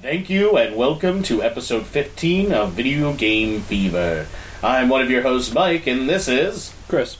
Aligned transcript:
Thank 0.00 0.30
you, 0.30 0.56
and 0.56 0.76
welcome 0.76 1.24
to 1.24 1.42
episode 1.42 1.84
15 1.84 2.52
of 2.52 2.74
Video 2.74 3.12
Game 3.12 3.60
Fever. 3.62 4.28
I'm 4.62 4.88
one 4.88 5.02
of 5.02 5.10
your 5.10 5.22
hosts, 5.22 5.52
Mike, 5.52 5.88
and 5.88 6.08
this 6.08 6.28
is. 6.28 6.72
Chris. 6.86 7.18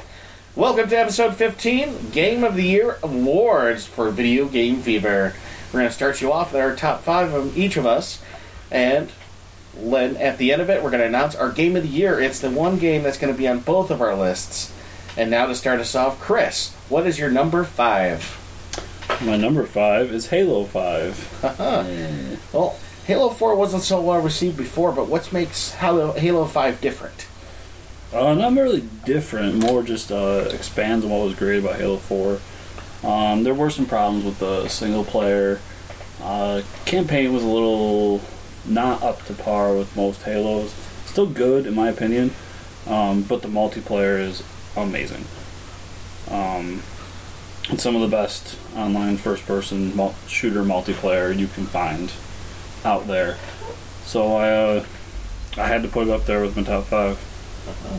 Welcome 0.54 0.88
to 0.90 0.96
episode 0.96 1.34
15 1.34 2.10
Game 2.10 2.44
of 2.44 2.54
the 2.54 2.62
Year 2.62 2.98
Awards 3.02 3.84
for 3.84 4.10
Video 4.10 4.46
Game 4.46 4.80
Fever. 4.80 5.34
We're 5.72 5.80
going 5.80 5.90
to 5.90 5.94
start 5.94 6.20
you 6.20 6.32
off 6.32 6.52
with 6.52 6.62
our 6.62 6.76
top 6.76 7.02
five 7.02 7.34
of 7.34 7.58
each 7.58 7.76
of 7.76 7.84
us, 7.84 8.22
and 8.70 9.10
then 9.76 10.16
at 10.16 10.38
the 10.38 10.52
end 10.52 10.62
of 10.62 10.70
it, 10.70 10.80
we're 10.80 10.90
going 10.90 11.00
to 11.00 11.08
announce 11.08 11.34
our 11.34 11.50
Game 11.50 11.74
of 11.74 11.82
the 11.82 11.88
Year. 11.88 12.20
It's 12.20 12.38
the 12.38 12.48
one 12.48 12.78
game 12.78 13.02
that's 13.02 13.18
going 13.18 13.34
to 13.34 13.38
be 13.38 13.48
on 13.48 13.58
both 13.58 13.90
of 13.90 14.00
our 14.00 14.14
lists. 14.14 14.72
And 15.16 15.32
now 15.32 15.46
to 15.46 15.56
start 15.56 15.80
us 15.80 15.96
off, 15.96 16.20
Chris, 16.20 16.72
what 16.88 17.08
is 17.08 17.18
your 17.18 17.28
number 17.30 17.64
five? 17.64 18.38
My 19.20 19.36
number 19.36 19.66
five 19.66 20.12
is 20.12 20.28
Halo 20.28 20.64
5. 20.64 21.44
Uh-huh. 21.44 21.84
Well, 22.52 22.78
Halo 23.04 23.30
4 23.30 23.56
wasn't 23.56 23.82
so 23.82 24.00
well 24.00 24.20
received 24.20 24.56
before, 24.56 24.92
but 24.92 25.08
what 25.08 25.32
makes 25.32 25.72
Halo, 25.72 26.12
Halo 26.12 26.44
5 26.44 26.80
different? 26.80 27.26
Uh, 28.12 28.34
not 28.34 28.52
really 28.52 28.84
different, 29.04 29.56
more 29.56 29.82
just 29.82 30.12
uh, 30.12 30.48
expands 30.52 31.04
on 31.04 31.10
what 31.10 31.24
was 31.24 31.34
great 31.34 31.58
about 31.58 31.76
Halo 31.76 31.96
4. 31.96 32.38
Um, 33.10 33.42
there 33.42 33.54
were 33.54 33.70
some 33.70 33.86
problems 33.86 34.24
with 34.24 34.38
the 34.38 34.68
single 34.68 35.04
player. 35.04 35.60
Uh, 36.22 36.62
campaign 36.84 37.32
was 37.32 37.42
a 37.42 37.48
little 37.48 38.20
not 38.64 39.02
up 39.02 39.24
to 39.24 39.34
par 39.34 39.74
with 39.74 39.94
most 39.96 40.22
Halos. 40.22 40.72
Still 41.06 41.26
good, 41.26 41.66
in 41.66 41.74
my 41.74 41.88
opinion, 41.88 42.32
um, 42.86 43.22
but 43.22 43.42
the 43.42 43.48
multiplayer 43.48 44.20
is 44.20 44.44
amazing. 44.76 45.24
Um, 46.30 46.82
it's 47.70 47.82
some 47.82 47.94
of 47.94 48.00
the 48.00 48.08
best 48.08 48.56
online 48.76 49.16
first 49.16 49.44
person 49.46 49.94
mul- 49.94 50.14
shooter 50.26 50.62
multiplayer 50.62 51.36
you 51.36 51.46
can 51.46 51.66
find 51.66 52.12
out 52.84 53.06
there. 53.06 53.36
So 54.04 54.36
I, 54.36 54.50
uh, 54.50 54.84
I 55.56 55.66
had 55.66 55.82
to 55.82 55.88
put 55.88 56.08
it 56.08 56.10
up 56.10 56.24
there 56.24 56.40
with 56.40 56.56
my 56.56 56.62
top 56.62 56.84
five. 56.84 57.18
Uh-huh. 57.68 57.98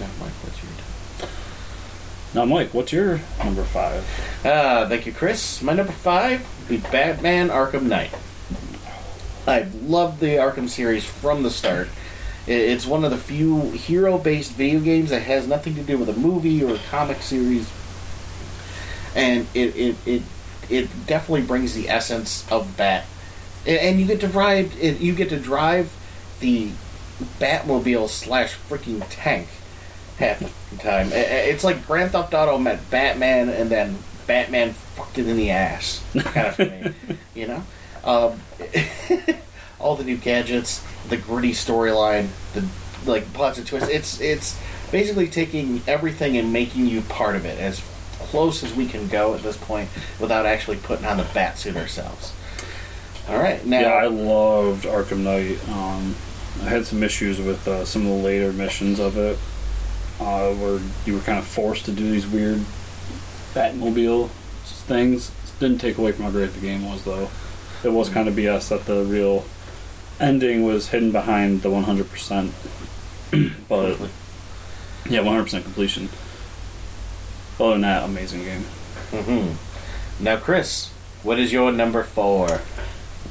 Now, 0.00 0.10
Mike, 0.20 0.32
what's 0.42 0.62
your 0.62 1.30
Now, 2.34 2.44
Mike, 2.44 2.74
what's 2.74 2.92
your 2.92 3.20
number 3.44 3.62
five? 3.64 4.04
Ah, 4.44 4.86
thank 4.88 5.06
you, 5.06 5.12
Chris. 5.12 5.62
My 5.62 5.74
number 5.74 5.92
five 5.92 6.46
would 6.60 6.68
be 6.68 6.88
Batman 6.90 7.50
Arkham 7.50 7.82
Knight. 7.82 8.10
I've 9.46 9.74
loved 9.82 10.20
the 10.20 10.36
Arkham 10.36 10.68
series 10.68 11.04
from 11.04 11.42
the 11.42 11.50
start. 11.50 11.88
It's 12.46 12.86
one 12.86 13.04
of 13.04 13.10
the 13.10 13.18
few 13.18 13.70
hero 13.72 14.18
based 14.18 14.52
video 14.52 14.80
games 14.80 15.10
that 15.10 15.22
has 15.22 15.46
nothing 15.46 15.74
to 15.76 15.82
do 15.82 15.98
with 15.98 16.08
a 16.08 16.14
movie 16.14 16.64
or 16.64 16.74
a 16.74 16.80
comic 16.90 17.22
series. 17.22 17.70
And 19.14 19.46
it, 19.54 19.76
it, 19.76 19.96
it, 20.06 20.22
it 20.68 21.06
definitely 21.06 21.42
brings 21.42 21.74
the 21.74 21.88
essence 21.88 22.50
of 22.50 22.76
Bat. 22.76 23.04
And 23.66 24.00
you 24.00 24.06
get 24.06 24.20
to 24.20 24.28
ride, 24.28 24.70
it- 24.80 25.00
you 25.00 25.14
get 25.14 25.28
to 25.30 25.38
drive 25.38 25.92
the 26.40 26.70
Batmobile 27.40 28.08
slash 28.08 28.54
freaking 28.68 29.04
tank 29.10 29.48
half 30.18 30.38
the 30.70 30.76
time. 30.78 31.10
It's 31.12 31.64
like 31.64 31.86
Grand 31.86 32.12
Theft 32.12 32.32
Auto 32.34 32.58
met 32.58 32.88
Batman, 32.90 33.48
and 33.48 33.70
then 33.70 33.98
Batman 34.26 34.72
fucked 34.72 35.18
it 35.18 35.26
in 35.26 35.36
the 35.36 35.50
ass, 35.50 36.02
kind 36.14 36.46
of 36.46 36.56
thing. 36.56 36.94
you 37.34 37.46
know, 37.48 37.62
um, 38.04 38.40
all 39.80 39.96
the 39.96 40.04
new 40.04 40.16
gadgets, 40.16 40.84
the 41.08 41.16
gritty 41.16 41.52
storyline, 41.52 42.28
the 42.54 42.64
like 43.10 43.32
plots 43.32 43.58
and 43.58 43.66
twists. 43.66 43.88
It's 43.88 44.20
it's 44.20 44.58
basically 44.92 45.28
taking 45.28 45.82
everything 45.86 46.36
and 46.36 46.52
making 46.52 46.86
you 46.86 47.00
part 47.02 47.34
of 47.36 47.44
it 47.44 47.58
as 47.58 47.82
close 48.28 48.62
as 48.62 48.74
we 48.74 48.86
can 48.86 49.08
go 49.08 49.34
at 49.34 49.42
this 49.42 49.56
point 49.56 49.88
without 50.20 50.44
actually 50.46 50.76
putting 50.76 51.06
on 51.06 51.16
the 51.16 51.26
bat 51.34 51.58
suit 51.58 51.76
ourselves. 51.76 52.32
All 53.28 53.38
right, 53.38 53.64
now 53.64 53.80
Yeah, 53.80 53.92
I 53.92 54.06
loved 54.06 54.84
Arkham 54.84 55.18
Knight. 55.18 55.66
Um, 55.68 56.14
I 56.62 56.68
had 56.70 56.86
some 56.86 57.02
issues 57.02 57.40
with 57.40 57.66
uh, 57.66 57.84
some 57.84 58.02
of 58.02 58.08
the 58.08 58.14
later 58.14 58.52
missions 58.52 58.98
of 58.98 59.16
it, 59.16 59.38
uh, 60.20 60.52
where 60.54 60.80
you 61.06 61.14
were 61.14 61.20
kind 61.20 61.38
of 61.38 61.46
forced 61.46 61.84
to 61.86 61.92
do 61.92 62.10
these 62.10 62.26
weird 62.26 62.64
Batmobile 63.54 64.30
things. 64.86 65.30
Didn't 65.60 65.78
take 65.78 65.98
away 65.98 66.12
from 66.12 66.24
how 66.24 66.30
great 66.30 66.52
the 66.52 66.60
game 66.60 66.88
was, 66.88 67.04
though. 67.04 67.30
It 67.82 67.92
was 67.92 68.08
kind 68.08 68.28
of 68.28 68.34
BS 68.34 68.68
that 68.68 68.86
the 68.86 69.04
real 69.04 69.44
ending 70.20 70.64
was 70.64 70.88
hidden 70.88 71.12
behind 71.12 71.62
the 71.62 71.68
100%. 71.68 72.50
but 73.68 73.98
yeah, 75.10 75.20
100% 75.20 75.62
completion. 75.62 76.08
Other 77.60 77.72
than 77.72 77.80
that, 77.82 78.04
amazing 78.04 78.44
game. 78.44 78.64
Mm-hmm. 79.10 80.24
now 80.24 80.36
Chris, 80.36 80.90
what 81.22 81.38
is 81.38 81.52
your 81.52 81.72
number 81.72 82.02
four? 82.02 82.60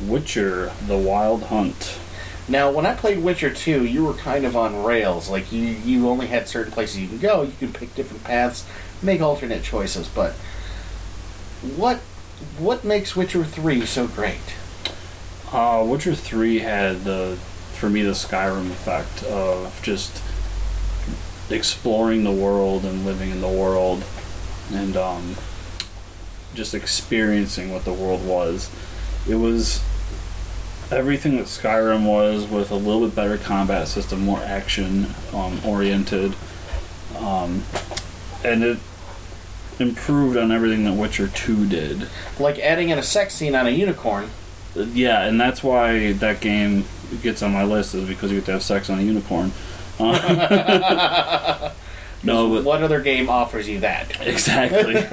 Witcher: 0.02 0.72
The 0.86 0.98
Wild 0.98 1.44
Hunt. 1.44 2.00
Now, 2.50 2.72
when 2.72 2.86
I 2.86 2.96
played 2.96 3.20
Witcher 3.20 3.54
2, 3.54 3.84
you 3.86 4.06
were 4.06 4.14
kind 4.14 4.46
of 4.46 4.56
on 4.56 4.84
rails. 4.84 5.30
Like, 5.30 5.52
you, 5.52 5.62
you 5.62 6.08
only 6.08 6.28
had 6.28 6.48
certain 6.48 6.72
places 6.72 7.00
you 7.00 7.08
can 7.10 7.18
go. 7.18 7.42
You 7.42 7.52
can 7.60 7.74
pick 7.74 7.94
different 7.94 8.24
paths, 8.24 8.66
make 9.02 9.20
alternate 9.20 9.64
choices. 9.64 10.08
But 10.08 10.32
what 11.76 11.98
what 12.60 12.84
makes 12.84 13.16
Witcher 13.16 13.44
3 13.44 13.86
so 13.86 14.08
great? 14.08 14.56
Uh, 15.52 15.84
Witcher 15.88 16.14
Three 16.14 16.60
had 16.60 17.04
the, 17.04 17.38
for 17.74 17.90
me, 17.90 18.04
the 18.04 18.12
Skyrim 18.12 18.70
effect 18.70 19.24
of 19.24 19.80
just 19.82 20.22
exploring 21.50 22.24
the 22.24 22.32
world 22.32 22.86
and 22.86 23.06
living 23.06 23.30
in 23.30 23.42
the 23.42 23.48
world, 23.48 24.04
and 24.72 24.98
um, 24.98 25.36
just 26.54 26.74
experiencing 26.74 27.72
what 27.72 27.86
the 27.86 27.94
world 27.94 28.26
was. 28.26 28.70
It 29.28 29.36
was 29.36 29.82
everything 30.92 31.38
that 31.38 31.46
Skyrim 31.46 32.06
was, 32.06 32.48
with 32.48 32.72
a 32.72 32.76
little 32.76 33.08
bit 33.08 33.16
better 33.16 33.38
combat 33.38 33.88
system, 33.88 34.22
more 34.22 34.40
action 34.40 35.08
um, 35.34 35.60
oriented, 35.66 36.34
um, 37.18 37.64
and 38.44 38.64
it 38.64 38.78
improved 39.80 40.38
on 40.38 40.52
everything 40.52 40.84
that 40.86 40.94
Witcher 40.94 41.28
Two 41.28 41.68
did. 41.68 42.08
Like 42.40 42.60
adding 42.60 42.90
in 42.90 42.98
a 42.98 43.04
sex 43.04 43.36
scene 43.36 43.56
on 43.56 43.68
a 43.68 43.72
unicorn. 43.72 44.30
Yeah, 44.76 45.24
and 45.24 45.40
that's 45.40 45.64
why 45.64 46.14
that 46.14 46.40
game 46.40 46.86
gets 47.22 47.42
on 47.42 47.52
my 47.52 47.64
list 47.64 47.96
is 47.96 48.08
because 48.08 48.32
you 48.32 48.38
get 48.38 48.46
to 48.46 48.52
have 48.54 48.64
sex 48.64 48.90
on 48.90 49.00
a 49.00 49.02
unicorn. 49.02 49.52
No, 52.24 52.50
but 52.50 52.64
What 52.64 52.82
other 52.84 53.00
game 53.02 53.30
offers 53.30 53.70
you 53.70 53.80
that? 53.82 54.20
exactly. 54.26 54.96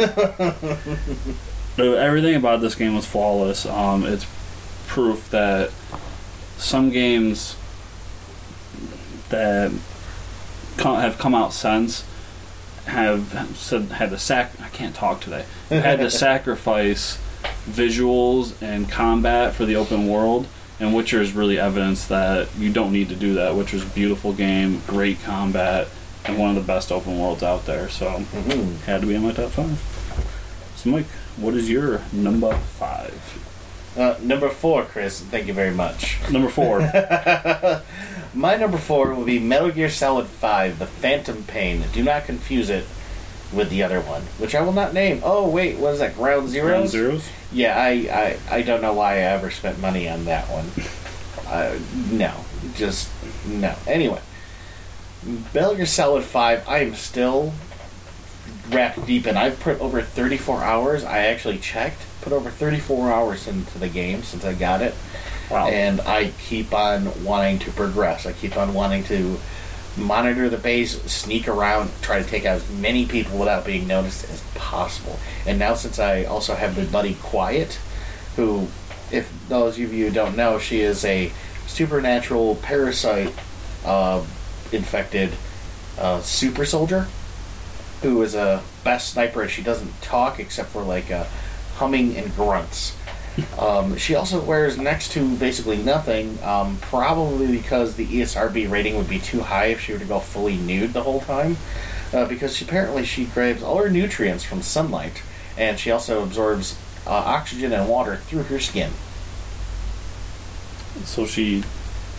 No, 1.77 1.95
Everything 1.95 2.37
about 2.37 2.61
this 2.61 2.77
game 2.77 2.95
was 2.95 3.05
flawless. 3.05 3.67
Um, 3.67 4.07
it's 4.07 4.25
proof 4.87 5.29
that 5.31 5.71
some 6.57 6.91
games 6.91 7.57
that 9.31 9.73
have 10.79 11.19
come 11.19 11.35
out 11.35 11.53
since 11.53 12.05
have 12.87 13.57
said 13.57 13.83
had 13.93 14.11
to 14.11 14.19
sac. 14.19 14.53
I 14.61 14.69
can't 14.69 14.95
talk 14.95 15.21
today. 15.21 15.47
Had 15.69 15.99
to 15.99 16.11
sacrifice 16.13 17.19
visuals 17.69 18.55
and 18.63 18.89
combat 18.91 19.55
for 19.55 19.65
the 19.65 19.75
open 19.75 20.07
world. 20.07 20.47
And 20.81 20.95
Witcher 20.95 21.21
is 21.21 21.33
really 21.33 21.59
evidence 21.59 22.07
that 22.09 22.49
you 22.59 22.73
don't 22.73 22.93
need 22.93 23.09
to 23.11 23.15
do 23.17 23.35
that. 23.35 23.55
Witcher's 23.55 23.83
a 23.85 23.87
beautiful 23.87 24.33
game, 24.33 24.83
great 24.87 25.23
combat, 25.23 25.89
and 26.25 26.37
one 26.39 26.51
of 26.51 26.57
the 26.57 26.63
best 26.63 26.91
open 26.91 27.19
worlds 27.19 27.43
out 27.43 27.65
there. 27.67 27.89
So 27.89 28.25
Mhm. 28.35 28.81
had 28.83 29.01
to 29.01 29.07
be 29.07 29.15
in 29.15 29.23
my 29.23 29.33
top 29.33 29.51
five. 29.53 29.79
So, 30.77 30.91
Mike, 30.91 31.07
what 31.37 31.55
is 31.55 31.71
your 31.71 32.01
number 32.13 32.57
five? 32.79 33.15
Uh, 33.97 34.17
number 34.21 34.49
four, 34.49 34.83
Chris. 34.83 35.21
Thank 35.21 35.47
you 35.47 35.55
very 35.55 35.71
much. 35.71 36.19
Number 36.31 36.49
four. 36.49 36.81
My 38.35 38.57
number 38.57 38.79
four 38.79 39.15
will 39.15 39.25
be 39.25 39.39
Metal 39.39 39.71
Gear 39.71 39.89
Solid 39.89 40.27
5, 40.27 40.81
The 40.81 40.87
Phantom 40.87 41.45
Pain. 41.45 41.85
Do 41.93 42.03
not 42.03 42.27
confuse 42.27 42.69
it 42.69 42.85
with 43.55 43.71
the 43.71 43.83
other 43.83 44.01
one, 44.01 44.23
which 44.39 44.55
I 44.55 44.63
will 44.63 44.73
not 44.73 44.93
name. 44.95 45.21
Oh, 45.25 45.49
wait, 45.49 45.79
what 45.79 45.95
is 45.95 45.99
that? 46.01 46.17
Ground 46.17 46.49
Zeroes? 46.49 46.63
Ground 46.63 46.89
zeros. 46.89 47.29
Yeah, 47.53 47.77
I, 47.77 48.39
I, 48.51 48.57
I 48.57 48.63
don't 48.63 48.83
know 48.83 48.93
why 48.93 49.15
I 49.15 49.19
ever 49.19 49.51
spent 49.51 49.79
money 49.81 50.09
on 50.09 50.25
that 50.25 50.47
one. 50.49 50.71
Uh, 51.47 51.79
no, 52.11 52.45
just 52.75 53.11
no. 53.47 53.75
Anyway, 53.87 54.21
Metal 55.55 55.75
Gear 55.75 55.87
Solid 55.87 56.25
5, 56.25 56.69
I 56.69 56.79
am 56.79 56.95
still 56.95 57.53
wrapped 58.71 59.07
deep 59.07 59.27
in. 59.27 59.37
I've 59.37 59.61
put 59.61 59.81
over 59.81 60.03
34 60.03 60.63
hours. 60.63 61.05
I 61.05 61.19
actually 61.27 61.59
checked. 61.59 62.03
Put 62.23 62.33
over 62.33 62.51
34 62.51 63.13
hours 63.13 63.47
into 63.47 63.79
the 63.79 63.89
game 63.89 64.23
since 64.23 64.45
I 64.45 64.55
got 64.55 64.83
it. 64.83 64.95
Wow. 65.51 65.69
And 65.69 66.01
I 66.01 66.33
keep 66.49 66.73
on 66.73 67.25
wanting 67.25 67.59
to 67.61 67.71
progress. 67.71 68.27
I 68.27 68.33
keep 68.33 68.57
on 68.57 68.73
wanting 68.73 69.05
to 69.05 69.39
monitor 69.97 70.49
the 70.49 70.59
base, 70.59 71.01
sneak 71.03 71.49
around, 71.49 71.91
try 72.03 72.23
to 72.23 72.29
take 72.29 72.45
out 72.45 72.57
as 72.57 72.71
many 72.71 73.07
people 73.07 73.39
without 73.39 73.65
being 73.65 73.87
noticed 73.87 74.25
as 74.31 74.43
possible. 74.55 75.19
And 75.47 75.59
now, 75.59 75.75
since 75.75 75.99
I 75.99 76.25
also 76.25 76.55
have 76.55 76.77
my 76.77 76.85
buddy 76.85 77.15
Quiet, 77.15 77.79
who, 78.37 78.69
if 79.11 79.33
those 79.49 79.79
of 79.79 79.93
you 79.93 80.11
don't 80.11 80.37
know, 80.37 80.59
she 80.59 80.81
is 80.81 81.05
a 81.05 81.33
supernatural 81.67 82.57
parasite 82.57 83.33
uh, 83.85 84.25
infected 84.73 85.33
uh, 85.99 86.21
super 86.21 86.65
soldier 86.65 87.07
who 88.03 88.21
is 88.23 88.35
a 88.35 88.63
best 88.83 89.15
sniper 89.15 89.49
she 89.49 89.63
doesn't 89.63 90.03
talk 90.03 90.39
except 90.39 90.69
for 90.69 90.83
like 90.83 91.11
uh, 91.11 91.25
humming 91.77 92.17
and 92.17 92.35
grunts. 92.37 92.97
Um, 93.59 93.97
she 93.97 94.15
also 94.15 94.41
wears 94.41 94.79
next 94.79 95.11
to 95.13 95.37
basically 95.37 95.77
nothing, 95.79 96.39
um, 96.43 96.79
probably 96.81 97.49
because 97.49 97.97
the 97.97 98.07
ESRB 98.07 98.71
rating 98.71 98.97
would 98.97 99.09
be 99.09 99.19
too 99.19 99.41
high 99.41 99.67
if 99.67 99.81
she 99.81 99.93
were 99.93 99.99
to 99.99 100.05
go 100.05 100.21
fully 100.21 100.57
nude 100.57 100.93
the 100.93 101.03
whole 101.03 101.21
time. 101.21 101.57
Uh, 102.13 102.25
because 102.27 102.57
she, 102.57 102.65
apparently 102.65 103.05
she 103.05 103.25
grabs 103.25 103.61
all 103.63 103.79
her 103.79 103.91
nutrients 103.91 104.45
from 104.45 104.63
sunlight, 104.63 105.21
and 105.59 105.81
she 105.81 105.91
also 105.91 106.23
absorbs 106.23 106.79
uh, 107.07 107.11
oxygen 107.11 107.73
and 107.73 107.89
water 107.89 108.17
through 108.17 108.45
her 108.45 108.61
skin. 108.61 108.93
So 111.05 111.27
she 111.27 111.59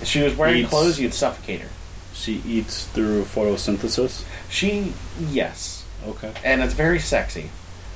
If 0.01 0.07
she 0.07 0.21
was 0.21 0.35
wearing 0.35 0.57
Eats- 0.63 0.69
clothes, 0.69 0.99
you'd 0.99 1.13
suffocate 1.13 1.61
her. 1.61 1.69
she 2.13 2.41
eats 2.45 2.85
through 2.87 3.23
photosynthesis. 3.23 4.23
She, 4.49 4.93
yes, 5.29 5.85
Okay. 6.05 6.33
and 6.43 6.61
it's 6.61 6.73
very 6.73 6.99
sexy 6.99 7.49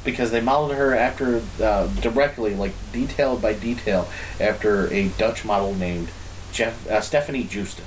because 0.04 0.31
they 0.31 0.42
modeled 0.42 0.74
her 0.74 0.96
after 0.96 1.42
uh, 1.62 1.88
directly, 2.01 2.56
like 2.56 2.74
detail 2.94 3.38
by 3.38 3.54
detail, 3.54 4.07
after 4.40 4.92
a 4.94 5.10
Dutch 5.10 5.44
model 5.44 5.75
named 5.75 6.10
Jeff 6.51 6.90
uh, 6.90 7.00
Stefanie 7.00 7.48
Joosten. 7.48 7.86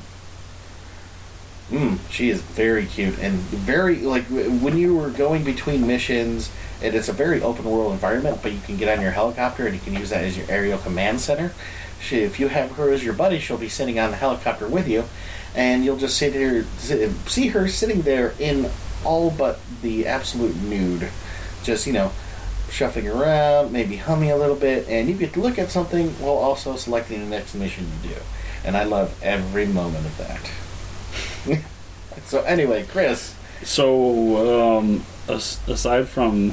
Mm, 1.70 1.98
she 2.10 2.28
is 2.28 2.42
very 2.42 2.84
cute 2.84 3.18
and 3.18 3.32
very 3.32 3.96
like 4.00 4.24
when 4.24 4.76
you 4.76 4.94
were 4.94 5.08
going 5.08 5.42
between 5.42 5.86
missions, 5.86 6.50
and 6.82 6.94
it's 6.94 7.08
a 7.08 7.14
very 7.14 7.40
open 7.40 7.64
world 7.64 7.92
environment, 7.92 8.40
but 8.42 8.52
you 8.52 8.60
can 8.60 8.76
get 8.76 8.94
on 8.94 9.02
your 9.02 9.12
helicopter 9.12 9.64
and 9.66 9.74
you 9.74 9.80
can 9.80 9.94
use 9.94 10.10
that 10.10 10.22
as 10.22 10.36
your 10.36 10.46
aerial 10.50 10.78
command 10.78 11.20
center. 11.20 11.52
She, 12.00 12.18
if 12.18 12.38
you 12.40 12.48
have 12.48 12.72
her 12.72 12.92
as 12.92 13.04
your 13.04 13.14
buddy, 13.14 13.38
she'll 13.38 13.56
be 13.56 13.68
sitting 13.68 13.98
on 13.98 14.10
the 14.10 14.16
helicopter 14.16 14.68
with 14.68 14.88
you, 14.88 15.04
and 15.54 15.84
you'll 15.84 15.96
just 15.96 16.18
sit 16.18 16.34
here, 16.34 16.64
sit, 16.76 17.10
see 17.26 17.48
her 17.48 17.68
sitting 17.68 18.02
there 18.02 18.34
in 18.38 18.68
all 19.04 19.30
but 19.30 19.60
the 19.82 20.06
absolute 20.06 20.56
nude, 20.56 21.08
just 21.62 21.86
you 21.86 21.92
know, 21.92 22.12
shuffling 22.70 23.08
around, 23.08 23.72
maybe 23.72 23.96
humming 23.96 24.30
a 24.30 24.36
little 24.36 24.56
bit, 24.56 24.88
and 24.88 25.08
you 25.08 25.14
get 25.14 25.32
to 25.34 25.40
look 25.40 25.58
at 25.58 25.70
something 25.70 26.08
while 26.20 26.34
also 26.34 26.76
selecting 26.76 27.20
the 27.20 27.26
next 27.26 27.54
mission 27.54 27.86
to 28.02 28.08
do. 28.08 28.14
And 28.64 28.76
I 28.76 28.84
love 28.84 29.18
every 29.22 29.66
moment 29.66 30.06
of 30.06 30.18
that. 31.46 31.60
so 32.24 32.42
anyway, 32.42 32.84
Chris, 32.88 33.34
So, 33.64 34.74
um, 34.76 35.04
aside 35.28 36.08
from 36.08 36.52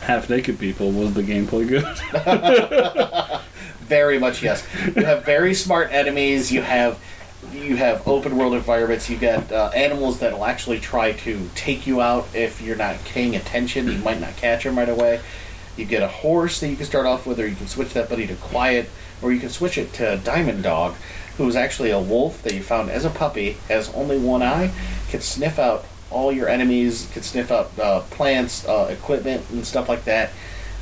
half 0.00 0.28
naked 0.28 0.58
people, 0.58 0.90
was 0.90 1.14
the 1.14 1.22
gameplay 1.22 1.66
good? 1.68 1.84
very 3.84 4.18
much 4.18 4.42
yes. 4.42 4.66
You 4.94 5.04
have 5.04 5.24
very 5.24 5.54
smart 5.54 5.92
enemies. 5.92 6.50
You 6.50 6.62
have 6.62 6.98
you 7.52 7.76
have 7.76 8.06
open 8.06 8.36
world 8.36 8.54
environments. 8.54 9.08
You 9.08 9.16
got 9.18 9.50
uh, 9.50 9.70
animals 9.74 10.18
that 10.20 10.32
will 10.32 10.44
actually 10.44 10.80
try 10.80 11.12
to 11.12 11.48
take 11.54 11.86
you 11.86 12.00
out 12.00 12.28
if 12.34 12.60
you're 12.60 12.76
not 12.76 13.02
paying 13.04 13.36
attention. 13.36 13.90
You 13.90 13.98
might 13.98 14.20
not 14.20 14.36
catch 14.36 14.64
them 14.64 14.76
right 14.76 14.88
away. 14.88 15.20
You 15.76 15.84
get 15.84 16.02
a 16.02 16.08
horse 16.08 16.60
that 16.60 16.68
you 16.68 16.76
can 16.76 16.86
start 16.86 17.06
off 17.06 17.26
with, 17.26 17.40
or 17.40 17.46
you 17.46 17.56
can 17.56 17.66
switch 17.66 17.92
that 17.94 18.08
buddy 18.08 18.26
to 18.26 18.34
Quiet, 18.36 18.88
or 19.22 19.32
you 19.32 19.40
can 19.40 19.50
switch 19.50 19.76
it 19.76 19.92
to 19.94 20.18
Diamond 20.18 20.62
Dog, 20.62 20.94
who 21.36 21.48
is 21.48 21.56
actually 21.56 21.90
a 21.90 22.00
wolf 22.00 22.42
that 22.42 22.54
you 22.54 22.62
found 22.62 22.90
as 22.90 23.04
a 23.04 23.10
puppy, 23.10 23.56
has 23.68 23.92
only 23.94 24.18
one 24.18 24.42
eye, 24.42 24.72
can 25.08 25.20
sniff 25.20 25.58
out 25.58 25.84
all 26.10 26.30
your 26.30 26.48
enemies, 26.48 27.10
can 27.12 27.22
sniff 27.22 27.50
out 27.50 27.76
uh, 27.78 28.00
plants, 28.10 28.66
uh, 28.68 28.88
equipment, 28.90 29.44
and 29.50 29.66
stuff 29.66 29.88
like 29.88 30.04
that. 30.04 30.30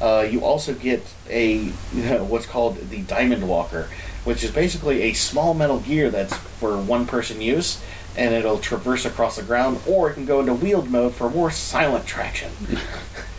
Uh, 0.00 0.26
you 0.29 0.44
also 0.44 0.75
get 0.75 1.03
a 1.31 1.55
you 1.55 1.73
know, 1.94 2.25
what's 2.25 2.47
called 2.47 2.76
the 2.91 3.03
Diamond 3.03 3.49
Walker, 3.49 3.88
which 4.25 4.43
is 4.45 4.51
basically 4.51 5.03
a 5.03 5.13
small 5.13 5.55
metal 5.55 5.81
gear 5.81 6.11
that's 6.11 6.35
for 6.37 6.77
one 6.81 7.07
person 7.07 7.41
use, 7.41 7.83
and 8.17 8.35
it'll 8.35 8.59
traverse 8.59 9.05
across 9.05 9.37
the 9.37 9.43
ground, 9.43 9.81
or 9.87 10.11
it 10.11 10.15
can 10.15 10.27
go 10.27 10.41
into 10.41 10.55
wheeled 10.55 10.91
mode 10.91 11.15
for 11.15 11.29
more 11.31 11.51
silent 11.51 12.07
traction. 12.07 12.51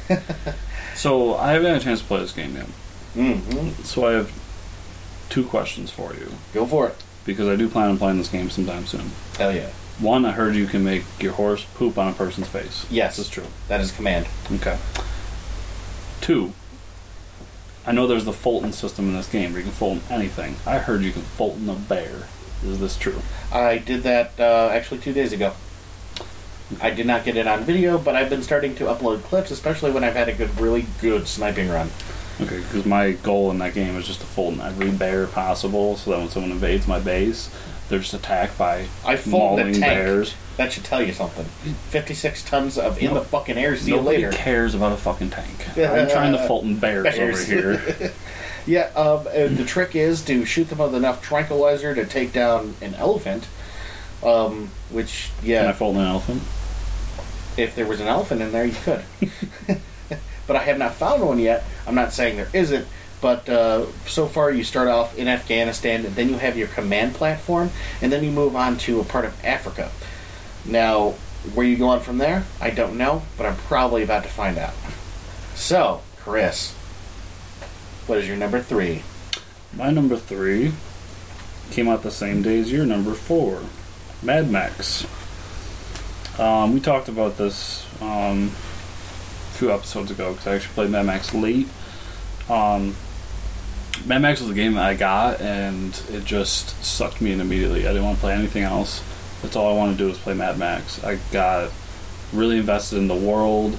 so, 0.95 1.35
I 1.35 1.51
haven't 1.53 1.71
had 1.71 1.81
a 1.81 1.83
chance 1.83 2.01
to 2.01 2.05
play 2.05 2.19
this 2.19 2.31
game 2.33 2.55
yet. 2.55 2.65
hmm 3.13 3.69
So, 3.83 4.05
I 4.07 4.13
have 4.13 4.31
two 5.29 5.45
questions 5.45 5.89
for 5.91 6.13
you 6.13 6.31
Go 6.53 6.65
for 6.65 6.87
it. 6.87 7.03
because 7.25 7.47
I 7.47 7.55
do 7.55 7.67
plan 7.69 7.89
on 7.89 7.97
playing 7.97 8.17
this 8.17 8.29
game 8.29 8.49
sometime 8.49 8.85
soon. 8.85 9.11
Hell 9.37 9.53
yeah. 9.53 9.69
One, 9.99 10.25
I 10.25 10.31
heard 10.31 10.55
you 10.55 10.65
can 10.65 10.83
make 10.83 11.03
your 11.19 11.33
horse 11.33 11.65
poop 11.75 11.97
on 11.97 12.07
a 12.09 12.13
person's 12.13 12.47
face. 12.47 12.85
Yes, 12.89 13.17
This 13.17 13.27
is 13.27 13.31
true. 13.31 13.45
That 13.67 13.79
is 13.79 13.91
command. 13.91 14.27
Okay. 14.51 14.77
Two, 16.21 16.53
I 17.85 17.91
know 17.91 18.07
there's 18.07 18.25
the 18.25 18.33
Fulton 18.33 18.71
system 18.71 19.09
in 19.09 19.13
this 19.15 19.29
game 19.29 19.51
where 19.51 19.59
you 19.59 19.65
can 19.65 19.73
Fulton 19.73 20.01
anything. 20.09 20.55
I 20.65 20.77
heard 20.79 21.01
you 21.01 21.11
can 21.11 21.21
Fulton 21.21 21.69
a 21.69 21.75
bear. 21.75 22.27
Is 22.65 22.79
this 22.79 22.97
true? 22.97 23.21
I 23.51 23.77
did 23.77 24.03
that 24.03 24.31
uh, 24.39 24.69
actually 24.71 25.01
two 25.01 25.13
days 25.13 25.33
ago. 25.33 25.53
I 26.81 26.89
did 26.91 27.05
not 27.05 27.25
get 27.25 27.35
it 27.35 27.45
on 27.45 27.63
video, 27.63 27.97
but 27.97 28.15
I've 28.15 28.29
been 28.29 28.41
starting 28.41 28.73
to 28.75 28.85
upload 28.85 29.23
clips, 29.23 29.51
especially 29.51 29.91
when 29.91 30.03
I've 30.03 30.15
had 30.15 30.29
a 30.29 30.33
good, 30.33 30.57
really 30.59 30.85
good 31.01 31.27
sniping 31.27 31.69
run. 31.69 31.91
Okay, 32.41 32.57
because 32.61 32.85
my 32.85 33.11
goal 33.11 33.51
in 33.51 33.59
that 33.59 33.73
game 33.73 33.95
is 33.95 34.07
just 34.07 34.21
to 34.21 34.25
Fulton 34.25 34.59
every 34.61 34.89
bear 34.89 35.27
possible 35.27 35.97
so 35.97 36.11
that 36.11 36.19
when 36.19 36.29
someone 36.29 36.51
invades 36.51 36.87
my 36.87 36.99
base, 36.99 37.53
they're 37.89 37.99
just 37.99 38.13
attacked 38.13 38.57
by 38.57 38.87
I 39.05 39.21
mauling 39.27 39.73
tank. 39.73 39.81
bears. 39.81 40.35
That 40.57 40.71
should 40.71 40.83
tell 40.83 41.01
you 41.01 41.13
something. 41.13 41.45
56 41.89 42.43
tons 42.43 42.77
of 42.77 43.01
in 43.01 43.13
the 43.13 43.21
fucking 43.21 43.57
air. 43.57 43.75
See 43.75 43.91
Nobody 43.91 44.19
you 44.19 44.27
later. 44.27 44.37
cares 44.37 44.75
about 44.75 44.91
a 44.93 44.97
fucking 44.97 45.31
tank. 45.31 45.67
I'm 45.77 46.07
trying 46.09 46.33
to 46.33 46.47
Fulton 46.47 46.77
bears, 46.77 47.03
Bears. 47.03 47.51
over 47.51 47.77
here. 47.77 48.13
Yeah, 48.65 48.83
um, 48.95 49.27
and 49.33 49.57
the 49.57 49.65
trick 49.65 49.93
is 49.93 50.21
to 50.23 50.45
shoot 50.45 50.69
them 50.69 50.77
with 50.77 50.95
enough 50.95 51.21
tranquilizer 51.21 51.93
to 51.93 52.05
take 52.05 52.31
down 52.31 52.75
an 52.81 52.95
elephant. 52.95 53.45
Um, 54.23 54.69
which, 54.89 55.31
yeah. 55.43 55.63
Can 55.63 55.69
I 55.69 55.73
Fulton 55.73 55.99
an 56.01 56.07
elephant? 56.07 56.41
if 57.57 57.75
there 57.75 57.85
was 57.85 57.99
an 57.99 58.07
elephant 58.07 58.41
in 58.41 58.51
there, 58.51 58.65
you 58.65 58.73
could. 58.83 59.03
but 60.47 60.55
I 60.55 60.63
have 60.63 60.77
not 60.77 60.93
found 60.95 61.21
one 61.23 61.39
yet. 61.39 61.63
I'm 61.85 61.93
not 61.95 62.13
saying 62.13 62.37
there 62.37 62.49
isn't, 62.53 62.87
but 63.21 63.47
uh, 63.49 63.85
so 64.05 64.27
far 64.27 64.49
you 64.51 64.63
start 64.63 64.87
off 64.87 65.17
in 65.17 65.27
Afghanistan, 65.27 66.05
and 66.05 66.15
then 66.15 66.29
you 66.29 66.37
have 66.37 66.57
your 66.57 66.67
command 66.69 67.15
platform, 67.15 67.69
and 68.01 68.11
then 68.11 68.23
you 68.23 68.31
move 68.31 68.55
on 68.55 68.77
to 68.79 68.99
a 68.99 69.03
part 69.03 69.25
of 69.25 69.45
Africa. 69.45 69.91
Now, 70.65 71.11
where 71.53 71.65
you 71.65 71.77
go 71.77 71.89
on 71.89 71.99
from 71.99 72.17
there, 72.17 72.45
I 72.61 72.69
don't 72.69 72.97
know, 72.97 73.23
but 73.37 73.45
I'm 73.45 73.55
probably 73.55 74.03
about 74.03 74.23
to 74.23 74.29
find 74.29 74.57
out. 74.57 74.73
So, 75.55 76.01
Chris, 76.17 76.73
what 78.07 78.17
is 78.17 78.27
your 78.27 78.37
number 78.37 78.61
three? 78.61 79.03
My 79.75 79.89
number 79.89 80.17
three 80.17 80.73
came 81.71 81.87
out 81.87 82.03
the 82.03 82.11
same 82.11 82.41
day 82.41 82.59
as 82.59 82.71
your 82.71 82.85
number 82.85 83.13
four, 83.13 83.63
Mad 84.21 84.49
Max. 84.49 85.05
Um, 86.39 86.73
we 86.73 86.79
talked 86.79 87.09
about 87.09 87.37
this 87.37 87.85
um, 88.01 88.47
a 88.47 89.57
few 89.57 89.71
episodes 89.71 90.11
ago 90.11 90.31
because 90.31 90.47
I 90.47 90.55
actually 90.55 90.73
played 90.73 90.89
Mad 90.89 91.05
Max 91.05 91.33
late. 91.33 91.67
Um, 92.49 92.95
Mad 94.05 94.21
Max 94.21 94.41
was 94.41 94.49
a 94.49 94.53
game 94.53 94.73
that 94.73 94.83
I 94.83 94.95
got 94.95 95.39
and 95.41 96.01
it 96.09 96.25
just 96.25 96.83
sucked 96.83 97.21
me 97.21 97.31
in 97.31 97.39
immediately. 97.39 97.85
I 97.85 97.89
didn't 97.89 98.05
want 98.05 98.17
to 98.17 98.21
play 98.21 98.33
anything 98.33 98.63
else. 98.63 99.01
That's 99.43 99.55
all 99.55 99.71
I 99.71 99.77
wanted 99.77 99.93
to 99.93 99.97
do 99.99 100.07
was 100.07 100.17
play 100.17 100.33
Mad 100.33 100.57
Max. 100.57 101.03
I 101.03 101.19
got 101.31 101.69
really 102.31 102.57
invested 102.57 102.97
in 102.97 103.07
the 103.07 103.15
world. 103.15 103.77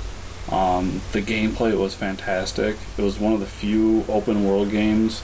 Um, 0.52 1.00
the 1.12 1.22
gameplay 1.22 1.76
was 1.76 1.94
fantastic. 1.94 2.76
It 2.96 3.02
was 3.02 3.18
one 3.18 3.32
of 3.32 3.40
the 3.40 3.46
few 3.46 4.04
open 4.08 4.44
world 4.46 4.70
games 4.70 5.20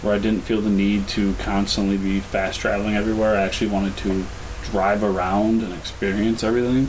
where 0.00 0.14
I 0.14 0.18
didn't 0.18 0.42
feel 0.42 0.60
the 0.60 0.70
need 0.70 1.08
to 1.08 1.34
constantly 1.34 1.96
be 1.98 2.20
fast 2.20 2.60
traveling 2.60 2.96
everywhere. 2.96 3.36
I 3.36 3.42
actually 3.42 3.70
wanted 3.70 3.96
to 3.98 4.24
drive 4.70 5.02
around 5.04 5.62
and 5.62 5.72
experience 5.74 6.42
everything. 6.44 6.88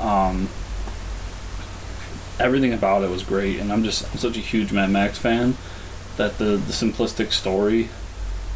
Um, 0.00 0.48
everything 2.38 2.72
about 2.72 3.02
it 3.02 3.10
was 3.10 3.22
great, 3.22 3.58
and 3.60 3.72
I'm 3.72 3.84
just 3.84 4.10
I'm 4.10 4.18
such 4.18 4.36
a 4.36 4.40
huge 4.40 4.72
Mad 4.72 4.90
Max 4.90 5.18
fan 5.18 5.56
that 6.16 6.38
the 6.38 6.56
the 6.56 6.72
simplistic 6.72 7.32
story 7.32 7.88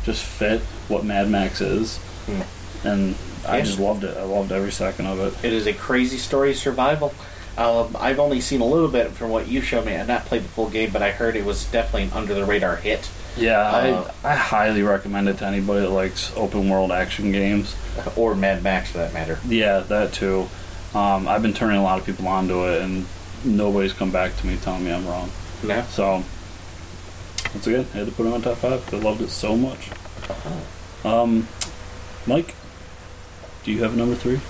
just 0.05 0.25
fit 0.25 0.61
what 0.89 1.05
Mad 1.05 1.29
Max 1.31 1.61
is, 1.61 1.99
Hmm. 2.27 2.87
and 2.87 3.15
I 3.47 3.61
just 3.63 3.79
loved 3.79 4.05
it. 4.05 4.17
I 4.17 4.23
loved 4.23 4.53
every 4.53 4.73
second 4.73 5.07
of 5.07 5.19
it. 5.21 5.45
It 5.45 5.53
is 5.53 5.67
a 5.67 5.73
crazy 5.73 6.19
story 6.19 6.51
of 6.51 6.57
survival. 6.57 7.15
Um, 7.59 7.97
I've 7.99 8.19
only 8.21 8.41
seen 8.41 8.61
a 8.61 8.65
little 8.65 8.89
bit 8.89 9.11
from 9.11 9.31
what 9.31 9.49
you 9.49 9.61
showed 9.61 9.85
me. 9.85 9.95
I've 9.97 10.09
not 10.09 10.25
played 10.27 10.45
the 10.45 10.49
full 10.49 10.71
game, 10.71 10.91
but 10.93 11.03
I 11.03 11.11
heard 11.11 11.37
it 11.37 11.45
was 11.45 11.65
definitely 11.67 12.05
an 12.05 12.13
under 12.13 12.33
the 12.35 12.45
radar 12.45 12.77
hit, 12.77 13.11
Yeah, 13.37 13.59
Uh, 13.61 14.13
I 14.25 14.33
I 14.33 14.35
highly 14.37 14.83
recommend 14.83 15.29
it 15.29 15.39
to 15.39 15.47
anybody 15.47 15.81
that 15.81 15.91
likes 15.91 16.33
open 16.37 16.69
world 16.71 16.93
action 16.93 17.33
games. 17.33 17.75
or 18.17 18.35
Mad 18.35 18.63
Max 18.63 18.93
for 18.93 18.99
that 18.99 19.13
matter. 19.13 19.39
Yeah, 19.47 19.81
that 19.81 20.13
too. 20.13 20.49
Um, 20.95 21.29
I've 21.29 21.43
been 21.43 21.53
turning 21.55 21.77
a 21.79 21.83
lot 21.83 21.99
of 21.99 22.07
people 22.07 22.27
onto 22.29 22.67
it, 22.69 22.83
and 22.83 23.07
nobody's 23.45 23.93
come 23.93 24.11
back 24.11 24.37
to 24.39 24.47
me 24.47 24.57
telling 24.57 24.85
me 24.85 24.93
I'm 24.93 25.07
wrong. 25.07 25.31
No. 25.63 25.83
So, 25.91 26.25
once 27.53 27.67
again, 27.67 27.87
I 27.95 27.99
had 27.99 28.07
to 28.07 28.13
put 28.13 28.27
it 28.27 28.33
on 28.33 28.43
top 28.43 28.59
five. 28.59 28.95
I 28.95 28.97
loved 28.99 29.21
it 29.23 29.31
so 29.31 29.57
much. 29.57 29.91
Um, 31.05 31.47
Mike, 32.27 32.55
do 33.65 33.73
you 33.73 33.83
have 33.83 33.95
a 33.95 33.97
number 33.97 34.15
three? 34.15 34.41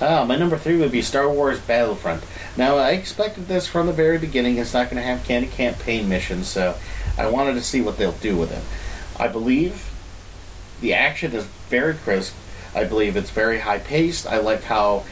Ah, 0.00 0.24
my 0.24 0.36
number 0.36 0.58
three 0.58 0.76
would 0.76 0.90
be 0.90 1.02
Star 1.02 1.28
Wars 1.28 1.60
Battlefront. 1.60 2.24
Now, 2.56 2.76
I 2.76 2.90
expected 2.90 3.46
this 3.46 3.66
from 3.66 3.86
the 3.86 3.92
very 3.92 4.18
beginning. 4.18 4.58
It's 4.58 4.74
not 4.74 4.90
going 4.90 4.96
to 4.96 5.02
have 5.02 5.24
candy 5.24 5.48
campaign 5.48 6.08
missions, 6.08 6.48
so 6.48 6.76
I 7.16 7.28
wanted 7.28 7.54
to 7.54 7.62
see 7.62 7.80
what 7.80 7.96
they'll 7.96 8.12
do 8.12 8.36
with 8.36 8.52
it. 8.52 8.62
I 9.20 9.28
believe 9.28 9.90
the 10.80 10.94
action 10.94 11.32
is 11.32 11.44
very 11.68 11.94
crisp. 11.94 12.34
I 12.74 12.84
believe 12.84 13.16
it's 13.16 13.30
very 13.30 13.60
high 13.60 13.78
paced. 13.78 14.26
I 14.26 14.38
like 14.38 14.64
how 14.64 15.04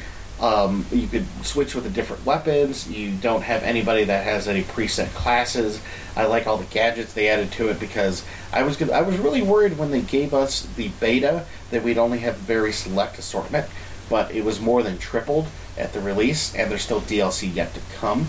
Um, 0.42 0.84
you 0.90 1.06
could 1.06 1.24
switch 1.44 1.76
with 1.76 1.84
the 1.84 1.90
different 1.90 2.26
weapons. 2.26 2.90
You 2.90 3.12
don't 3.12 3.42
have 3.42 3.62
anybody 3.62 4.02
that 4.04 4.24
has 4.24 4.48
any 4.48 4.64
preset 4.64 5.14
classes. 5.14 5.80
I 6.16 6.26
like 6.26 6.48
all 6.48 6.56
the 6.56 6.64
gadgets 6.64 7.12
they 7.12 7.28
added 7.28 7.52
to 7.52 7.68
it 7.68 7.78
because 7.78 8.24
I 8.52 8.64
was 8.64 8.76
gonna, 8.76 8.92
I 8.92 9.02
was 9.02 9.18
really 9.18 9.40
worried 9.42 9.78
when 9.78 9.92
they 9.92 10.00
gave 10.00 10.34
us 10.34 10.66
the 10.76 10.88
beta 10.98 11.46
that 11.70 11.84
we'd 11.84 11.96
only 11.96 12.18
have 12.18 12.34
a 12.34 12.38
very 12.38 12.72
select 12.72 13.20
assortment, 13.20 13.68
but 14.10 14.32
it 14.34 14.44
was 14.44 14.60
more 14.60 14.82
than 14.82 14.98
tripled 14.98 15.46
at 15.78 15.92
the 15.92 16.00
release, 16.00 16.54
and 16.56 16.70
there's 16.70 16.82
still 16.82 17.00
DLC 17.00 17.54
yet 17.54 17.72
to 17.74 17.80
come. 17.96 18.28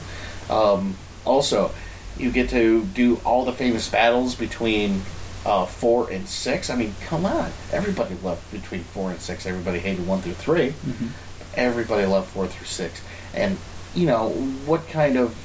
Um, 0.51 0.95
also, 1.25 1.71
you 2.15 2.31
get 2.31 2.49
to 2.51 2.85
do 2.85 3.19
all 3.25 3.43
the 3.43 3.53
famous 3.53 3.89
battles 3.89 4.35
between 4.35 5.01
uh, 5.45 5.65
four 5.65 6.09
and 6.09 6.27
six. 6.29 6.69
I 6.69 6.75
mean, 6.75 6.95
come 7.05 7.25
on, 7.25 7.51
everybody 7.71 8.15
loved 8.23 8.49
between 8.51 8.83
four 8.83 9.09
and 9.09 9.19
six. 9.19 9.45
Everybody 9.45 9.79
hated 9.79 10.05
one 10.07 10.21
through 10.21 10.33
3 10.33 10.69
Mm-hmm. 10.69 11.07
Everybody 11.55 12.05
loved 12.05 12.29
four 12.29 12.47
through 12.47 12.65
six. 12.65 13.01
And 13.33 13.57
you 13.95 14.05
know 14.05 14.29
what 14.29 14.87
kind 14.89 15.17
of 15.17 15.35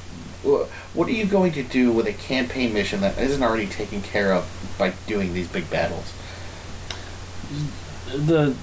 what 0.95 1.09
are 1.09 1.12
you 1.12 1.27
going 1.27 1.53
to 1.53 1.62
do 1.62 1.93
with 1.93 2.07
a 2.07 2.12
campaign 2.12 2.73
mission 2.73 3.00
that 3.00 3.19
isn't 3.19 3.43
already 3.43 3.67
taken 3.67 4.00
care 4.00 4.33
of 4.33 4.49
by 4.79 4.93
doing 5.07 5.35
these 5.35 5.49
big 5.49 5.69
battles? 5.71 6.12
the 8.15 8.55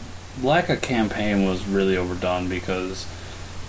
lack 0.42 0.70
of 0.70 0.82
campaign 0.82 1.46
was 1.46 1.66
really 1.66 1.96
overdone 1.98 2.50
because 2.50 3.06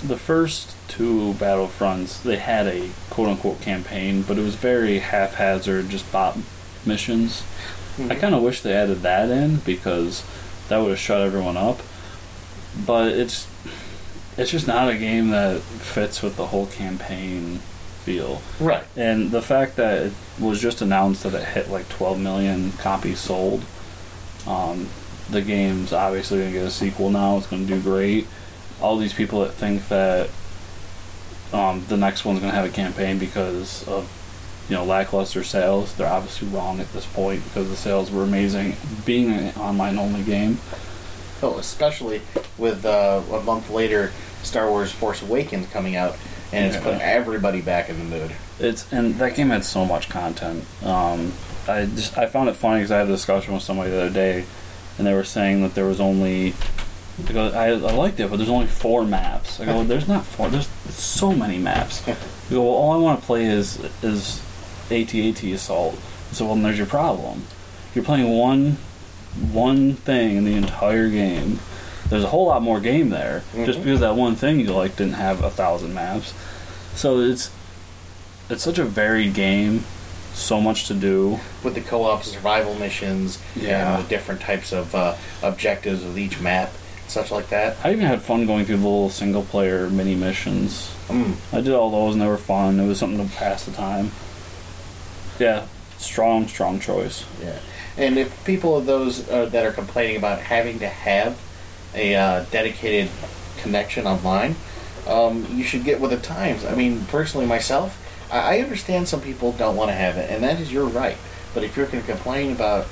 the 0.02 0.16
first 0.16 0.74
two 0.88 1.34
battlefronts 1.34 2.22
they 2.22 2.36
had 2.36 2.66
a 2.66 2.90
quote 3.10 3.28
unquote 3.28 3.60
campaign, 3.60 4.22
but 4.22 4.38
it 4.38 4.42
was 4.42 4.54
very 4.54 4.98
haphazard, 4.98 5.88
just 5.88 6.10
bot 6.12 6.36
missions. 6.84 7.42
I 7.98 8.00
mm-hmm. 8.00 8.20
kind 8.20 8.34
of 8.34 8.42
wish 8.42 8.60
they 8.60 8.74
added 8.74 9.02
that 9.02 9.30
in 9.30 9.56
because 9.56 10.24
that 10.68 10.78
would 10.78 10.90
have 10.90 10.98
shut 10.98 11.22
everyone 11.22 11.56
up. 11.56 11.80
But 12.86 13.12
it's 13.12 13.48
it's 14.36 14.50
just 14.50 14.66
not 14.66 14.88
a 14.88 14.96
game 14.96 15.30
that 15.30 15.60
fits 15.60 16.22
with 16.22 16.36
the 16.36 16.46
whole 16.46 16.66
campaign 16.66 17.60
feel. 18.04 18.40
right. 18.60 18.84
And 18.96 19.30
the 19.30 19.42
fact 19.42 19.76
that 19.76 20.06
it 20.06 20.12
was 20.38 20.60
just 20.60 20.80
announced 20.80 21.24
that 21.24 21.34
it 21.34 21.44
hit 21.44 21.70
like 21.70 21.88
12 21.88 22.20
million 22.20 22.72
copies 22.72 23.18
sold, 23.18 23.64
um, 24.46 24.88
the 25.30 25.42
game's 25.42 25.92
obviously 25.92 26.38
going 26.38 26.52
to 26.52 26.58
get 26.58 26.66
a 26.66 26.70
sequel 26.70 27.10
now. 27.10 27.36
It's 27.38 27.46
going 27.46 27.66
to 27.66 27.74
do 27.74 27.80
great. 27.80 28.26
All 28.80 28.96
these 28.96 29.12
people 29.12 29.40
that 29.40 29.54
think 29.54 29.88
that 29.88 30.30
um, 31.52 31.84
the 31.88 31.96
next 31.96 32.24
one's 32.24 32.40
going 32.40 32.52
to 32.52 32.56
have 32.56 32.66
a 32.66 32.72
campaign 32.72 33.18
because 33.18 33.86
of 33.88 34.10
you 34.68 34.74
know 34.74 34.84
lackluster 34.84 35.44
sales, 35.44 35.94
they're 35.94 36.08
obviously 36.08 36.48
wrong 36.48 36.80
at 36.80 36.92
this 36.92 37.06
point 37.06 37.42
because 37.44 37.68
the 37.68 37.76
sales 37.76 38.10
were 38.10 38.22
amazing. 38.22 38.76
Being 39.04 39.32
an 39.32 39.54
online 39.56 39.98
only 39.98 40.22
game, 40.22 40.58
Oh, 41.42 41.58
especially 41.58 42.22
with 42.56 42.84
uh, 42.86 43.22
a 43.30 43.42
month 43.42 43.70
later, 43.70 44.12
Star 44.42 44.70
Wars 44.70 44.90
Force 44.92 45.22
Awakens 45.22 45.68
coming 45.70 45.96
out, 45.96 46.16
and 46.52 46.66
it's 46.66 46.82
put 46.82 46.94
everybody 47.00 47.60
back 47.60 47.88
in 47.88 47.98
the 47.98 48.04
mood. 48.04 48.34
It's 48.58 48.90
and 48.92 49.14
that 49.16 49.34
game 49.34 49.50
had 49.50 49.64
so 49.64 49.84
much 49.84 50.08
content. 50.08 50.64
Um, 50.82 51.32
I 51.68 51.84
just 51.86 52.16
I 52.16 52.26
found 52.26 52.48
it 52.48 52.54
funny 52.54 52.80
because 52.80 52.92
I 52.92 52.98
had 52.98 53.08
a 53.08 53.10
discussion 53.10 53.52
with 53.52 53.62
somebody 53.62 53.90
the 53.90 54.02
other 54.02 54.14
day, 54.14 54.46
and 54.96 55.06
they 55.06 55.12
were 55.12 55.24
saying 55.24 55.62
that 55.62 55.74
there 55.74 55.86
was 55.86 56.00
only. 56.00 56.54
I, 57.28 57.32
go, 57.32 57.48
I, 57.48 57.68
I 57.68 57.72
liked 57.72 58.20
it, 58.20 58.28
but 58.28 58.36
there's 58.36 58.50
only 58.50 58.66
four 58.66 59.06
maps. 59.06 59.58
I 59.58 59.64
go, 59.64 59.82
there's 59.84 60.06
not 60.06 60.26
four. 60.26 60.50
There's 60.50 60.68
so 60.90 61.32
many 61.32 61.56
maps. 61.56 62.06
I 62.08 62.14
go, 62.50 62.60
well, 62.62 62.72
all 62.72 62.92
I 62.92 62.96
want 62.98 63.20
to 63.20 63.26
play 63.26 63.46
is 63.46 63.78
is 64.02 64.42
AT-AT 64.90 65.42
Assault. 65.44 65.98
So 66.32 66.44
well, 66.46 66.54
then 66.54 66.64
there's 66.64 66.78
your 66.78 66.86
problem. 66.86 67.44
You're 67.94 68.04
playing 68.04 68.28
one 68.28 68.76
one 69.52 69.94
thing 69.94 70.36
in 70.36 70.44
the 70.44 70.54
entire 70.54 71.08
game. 71.08 71.58
There's 72.08 72.24
a 72.24 72.28
whole 72.28 72.46
lot 72.46 72.62
more 72.62 72.80
game 72.80 73.10
there. 73.10 73.42
Just 73.64 73.80
Mhm. 73.80 73.84
because 73.84 74.00
that 74.00 74.14
one 74.16 74.36
thing 74.36 74.60
you 74.60 74.72
like 74.72 74.96
didn't 74.96 75.14
have 75.14 75.42
a 75.42 75.50
thousand 75.50 75.94
maps. 75.94 76.32
So 76.94 77.20
it's 77.20 77.50
it's 78.48 78.62
such 78.62 78.78
a 78.78 78.84
varied 78.84 79.34
game, 79.34 79.84
so 80.32 80.60
much 80.60 80.86
to 80.86 80.94
do. 80.94 81.40
with 81.64 81.74
the 81.74 81.80
co-op 81.80 82.22
survival 82.22 82.74
missions 82.76 83.38
Yeah. 83.56 83.96
and 83.96 84.04
the 84.04 84.08
different 84.08 84.40
types 84.40 84.72
of 84.72 84.94
uh, 84.94 85.14
objectives 85.42 86.04
of 86.04 86.16
each 86.16 86.38
map, 86.40 86.72
such 87.08 87.32
like 87.32 87.48
that. 87.50 87.76
I 87.82 87.90
even 87.92 88.06
had 88.06 88.22
fun 88.22 88.46
going 88.46 88.64
through 88.64 88.76
the 88.76 88.84
little 88.84 89.10
single 89.10 89.42
player 89.42 89.90
mini 89.90 90.14
missions. 90.14 90.90
Mm. 91.08 91.34
I 91.52 91.60
did 91.60 91.72
all 91.74 91.90
those 91.90 92.14
and 92.14 92.22
they 92.22 92.28
were 92.28 92.38
fun. 92.38 92.78
It 92.78 92.86
was 92.86 93.00
something 93.00 93.28
to 93.28 93.34
pass 93.34 93.64
the 93.64 93.72
time. 93.72 94.12
Yeah, 95.40 95.62
strong, 95.98 96.46
strong 96.48 96.78
choice. 96.80 97.24
Yeah, 97.42 97.58
and 97.96 98.18
if 98.18 98.44
people 98.44 98.76
of 98.76 98.86
those 98.86 99.28
uh, 99.28 99.46
that 99.46 99.64
are 99.64 99.72
complaining 99.72 100.16
about 100.16 100.40
having 100.40 100.78
to 100.80 100.88
have 100.88 101.38
a 101.94 102.14
uh, 102.14 102.44
dedicated 102.50 103.10
connection 103.58 104.06
online, 104.06 104.54
um, 105.06 105.46
you 105.50 105.64
should 105.64 105.84
get 105.84 106.00
with 106.00 106.10
the 106.10 106.18
times. 106.18 106.64
I 106.64 106.74
mean, 106.74 107.04
personally, 107.06 107.46
myself, 107.46 107.98
I, 108.30 108.56
I 108.56 108.60
understand 108.60 109.08
some 109.08 109.20
people 109.20 109.52
don't 109.52 109.76
want 109.76 109.90
to 109.90 109.94
have 109.94 110.16
it, 110.16 110.30
and 110.30 110.42
that 110.42 110.60
is 110.60 110.72
your 110.72 110.86
right. 110.86 111.16
But 111.54 111.64
if 111.64 111.76
you're 111.76 111.86
going 111.86 112.02
to 112.02 112.10
complain 112.10 112.52
about 112.52 112.86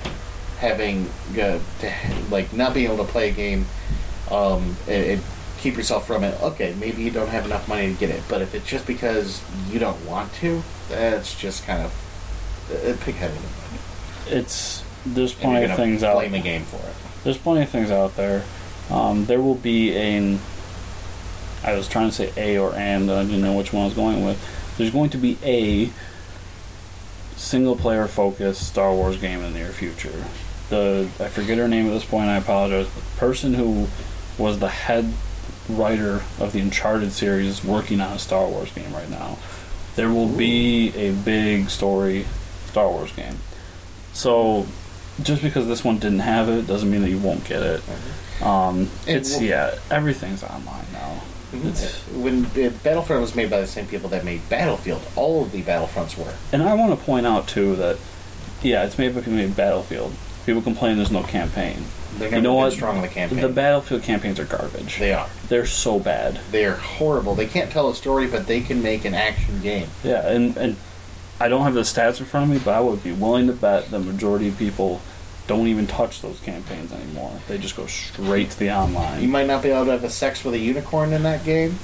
having 0.59 1.09
uh, 1.33 1.59
to 1.81 1.93
like 2.31 2.53
not 2.53 2.73
being 2.73 2.87
able 2.87 3.05
to 3.05 3.11
play 3.11 3.29
a 3.29 3.33
game 3.33 3.67
um, 4.31 4.77
and, 4.89 5.05
and 5.05 5.23
keep 5.59 5.77
yourself 5.77 6.07
from 6.07 6.25
it, 6.25 6.41
okay, 6.43 6.75
maybe 6.79 7.03
you 7.03 7.11
don't 7.11 7.29
have 7.29 7.45
enough 7.45 7.69
money 7.69 7.93
to 7.93 7.99
get 7.99 8.11
it. 8.11 8.23
But 8.29 8.41
if 8.41 8.55
it's 8.55 8.67
just 8.67 8.87
because 8.87 9.43
you 9.71 9.79
don't 9.79 10.03
want 10.07 10.33
to, 10.35 10.63
that's 10.89 11.39
just 11.39 11.67
kind 11.67 11.83
of 11.83 11.93
uh, 12.71 12.97
pig-headed. 13.05 13.37
It's 14.27 14.84
there's 15.07 15.33
plenty 15.33 15.71
of 15.71 15.77
things 15.77 16.03
out. 16.03 16.15
blame 16.15 16.33
the 16.33 16.41
game 16.41 16.63
for 16.63 16.77
it. 16.77 16.95
There's 17.25 17.39
plenty 17.39 17.63
of 17.63 17.69
things 17.69 17.91
out 17.91 18.17
there. 18.17 18.45
Um, 18.91 19.27
there 19.27 19.41
will 19.41 19.55
be 19.55 19.97
an. 19.97 20.41
I 21.63 21.75
was 21.75 21.89
trying 21.89 22.11
to 22.11 22.15
say 22.15 22.33
a 22.37 22.59
or 22.59 22.75
and. 22.75 23.11
I 23.11 23.25
didn't 23.25 23.43
know 23.43 23.55
which 23.55 23.73
one 23.73 23.83
I 23.83 23.87
was 23.87 23.95
going 23.95 24.25
with. 24.25 24.39
There's 24.77 24.91
going 24.91 25.11
to 25.11 25.19
be 25.19 25.39
a 25.43 25.91
single 27.37 27.77
player 27.77 28.07
focused 28.07 28.67
Star 28.67 28.93
Wars 28.95 29.17
game 29.17 29.41
in 29.41 29.53
the 29.53 29.59
near 29.59 29.71
future. 29.71 30.25
The 30.71 31.09
I 31.21 31.29
forget 31.29 31.59
her 31.59 31.69
name 31.69 31.87
at 31.87 31.93
this 31.93 32.05
point. 32.05 32.29
I 32.29 32.37
apologize. 32.37 32.93
The 32.93 33.01
person 33.19 33.55
who 33.55 33.89
was 34.39 34.59
the 34.59 34.69
head 34.69 35.13
writer 35.69 36.23
of 36.39 36.53
the 36.53 36.61
Uncharted 36.61 37.13
series 37.13 37.47
is 37.47 37.65
working 37.65 38.01
on 38.01 38.13
a 38.13 38.19
Star 38.19 38.47
Wars 38.47 38.73
game 38.73 38.93
right 38.93 39.09
now. 39.09 39.39
There 39.97 40.11
will 40.11 40.29
be 40.29 40.95
a 40.97 41.13
big 41.13 41.71
story 41.71 42.27
Star 42.67 42.89
Wars 42.89 43.13
game. 43.13 43.37
So 44.13 44.67
just 45.23 45.43
because 45.43 45.67
this 45.67 45.85
one 45.85 45.99
didn't 45.99 46.21
have 46.21 46.49
it 46.49 46.67
doesn't 46.67 46.91
mean 46.91 47.03
that 47.03 47.11
you 47.11 47.19
won't 47.19 47.45
get 47.45 47.63
it. 47.63 47.83
Um, 48.43 48.91
it's 49.07 49.33
we'll- 49.37 49.43
yeah, 49.45 49.75
everything's 49.91 50.43
online 50.43 50.87
now. 50.93 51.21
It's, 51.53 52.01
When 52.09 52.47
uh, 52.47 52.71
Battlefront 52.83 53.23
was 53.23 53.37
made 53.37 53.49
by 53.49 53.61
the 53.61 53.67
same 53.69 53.87
people 53.87 54.09
that 54.11 54.25
made 54.25 54.49
Battlefield, 54.49 55.03
all 55.15 55.43
of 55.45 55.53
the 55.53 55.63
Battlefronts 55.63 56.19
were. 56.19 56.35
and 56.53 56.63
I 56.65 56.75
want 56.75 56.99
to 56.99 57.05
point 57.05 57.27
out 57.27 57.47
too 57.47 57.77
that 57.77 57.97
yeah, 58.61 58.85
it's 58.85 58.99
made 58.99 59.15
by 59.15 59.21
people 59.21 59.35
made 59.35 59.55
Battlefield. 59.55 60.13
People 60.47 60.63
complain 60.63 60.97
there's 60.97 61.13
no 61.13 61.23
campaign. 61.23 61.85
They've 62.19 62.33
You 62.33 62.41
know 62.41 62.55
what? 62.55 62.73
strong 62.73 63.03
the 63.03 63.09
campaign. 63.09 63.41
The 63.41 63.49
Battlefield 63.49 64.03
campaigns 64.03 64.39
are 64.41 64.45
garbage. 64.45 64.99
they 64.99 65.13
are. 65.13 65.29
They're 65.49 65.67
so 65.67 65.99
bad. 66.01 66.41
They 66.51 66.65
are 66.65 66.75
horrible. 66.77 67.35
They 67.35 67.47
can't 67.47 67.71
tell 67.71 67.89
a 67.89 67.95
story, 67.95 68.27
but 68.27 68.47
they 68.47 68.61
can 68.61 68.83
make 68.83 69.05
an 69.05 69.15
action 69.15 69.61
game. 69.63 69.89
Yeah, 70.03 70.29
and 70.29 70.57
and 70.57 70.77
I 71.45 71.49
don't 71.49 71.65
have 71.65 71.75
the 71.75 71.83
stats 71.83 72.21
in 72.21 72.25
front 72.25 72.51
of 72.51 72.57
me, 72.57 72.63
but 72.65 72.73
I 72.73 72.81
would 72.81 73.05
be 73.05 73.13
willing 73.13 73.49
to 73.49 73.53
bet 73.53 73.91
the 73.91 73.99
majority 73.99 74.49
of 74.49 74.57
people 74.57 75.03
don't 75.47 75.69
even 75.69 75.87
touch 75.87 76.23
those 76.23 76.41
campaigns 76.41 76.91
anymore. 76.91 77.39
They 77.49 77.59
just 77.59 77.77
go 77.77 77.85
straight 77.85 78.53
to 78.53 78.59
the 78.59 78.71
online. 78.71 79.21
You 79.21 79.29
might 79.29 79.47
not 79.47 79.63
be 79.63 79.69
able 79.69 79.85
to 79.85 79.91
have 79.91 80.05
a 80.05 80.09
sex 80.09 80.43
with 80.43 80.55
a 80.55 80.59
unicorn 80.59 81.13
in 81.13 81.23
that 81.25 81.45
game, 81.45 81.79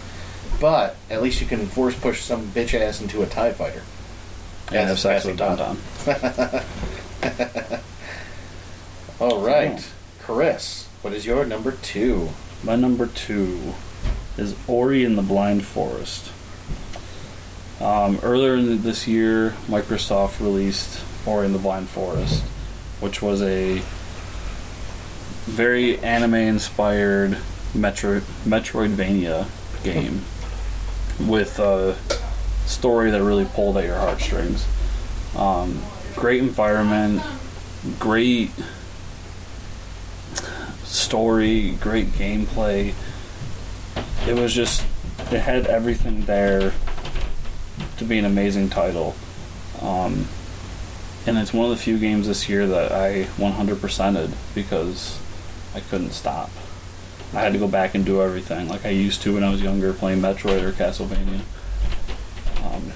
but 0.63 0.97
at 1.11 1.23
least 1.23 1.43
you 1.43 1.47
can 1.47 1.67
force 1.67 1.95
push 1.95 2.23
some 2.23 2.47
bitch 2.53 2.73
ass 2.73 3.03
into 3.03 3.23
a 3.23 3.27
TIE 3.27 3.53
fighter. 3.53 3.83
And 4.73 4.89
have 4.89 4.99
sex 4.99 5.27
with 5.27 5.37
passing 5.37 5.77
Don 6.07 6.63
All 9.21 9.43
right. 9.43 9.87
Chris, 10.21 10.89
what 11.03 11.13
is 11.13 11.27
your 11.27 11.45
number 11.45 11.73
two? 11.73 12.31
My 12.65 12.77
number 12.77 13.09
two 13.09 13.75
is 14.39 14.57
Ori 14.67 15.05
and 15.05 15.19
the 15.19 15.23
Blind 15.23 15.67
Forest. 15.67 16.33
Um, 17.81 18.19
earlier 18.23 18.57
in 18.57 18.83
this 18.83 19.09
year, 19.09 19.55
Microsoft 19.67 20.39
released 20.41 21.03
Ori 21.25 21.47
and 21.47 21.55
the 21.55 21.59
Blind 21.59 21.89
Forest, 21.89 22.43
which 23.01 23.23
was 23.23 23.41
a 23.41 23.81
very 25.47 25.99
anime-inspired 26.01 27.39
Metro 27.75 28.21
Metroidvania 28.45 29.47
game 29.83 30.23
with 31.19 31.59
a 31.59 31.97
story 32.67 33.11
that 33.11 33.23
really 33.23 33.47
pulled 33.47 33.79
at 33.79 33.85
your 33.85 33.97
heartstrings. 33.97 34.67
Um, 35.35 35.83
great 36.17 36.43
environment, 36.43 37.23
great 37.99 38.51
story, 40.85 41.73
great 41.81 42.09
gameplay. 42.09 42.93
It 44.29 44.35
was 44.35 44.53
just, 44.53 44.85
it 45.33 45.41
had 45.41 45.67
everything 45.67 46.27
there 46.27 46.75
to 48.01 48.05
be 48.05 48.19
an 48.19 48.25
amazing 48.25 48.71
title. 48.71 49.15
Um, 49.81 50.27
and 51.27 51.37
it's 51.39 51.53
one 51.53 51.71
of 51.71 51.71
the 51.71 51.77
few 51.77 51.99
games 51.99 52.27
this 52.27 52.49
year 52.49 52.67
that 52.67 52.93
I 52.93 53.25
100%ed 53.37 54.35
because 54.55 55.21
I 55.75 55.81
couldn't 55.81 56.13
stop. 56.13 56.51
I 57.35 57.41
had 57.41 57.53
to 57.53 57.59
go 57.59 57.69
back 57.69 57.95
and 57.95 58.05
do 58.05 58.23
everything 58.23 58.69
like 58.69 58.85
I 58.87 58.89
used 58.89 59.21
to 59.23 59.35
when 59.35 59.45
I 59.45 59.51
was 59.51 59.63
younger 59.63 59.93
playing 59.93 60.21
Metroid 60.21 60.63
or 60.63 60.73
Castlevania. 60.73 61.43
Um, 62.65 62.93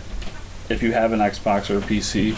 if 0.71 0.83
you 0.83 0.93
have 0.93 1.13
an 1.13 1.21
Xbox 1.21 1.69
or 1.69 1.79
a 1.79 1.83
PC 1.83 2.37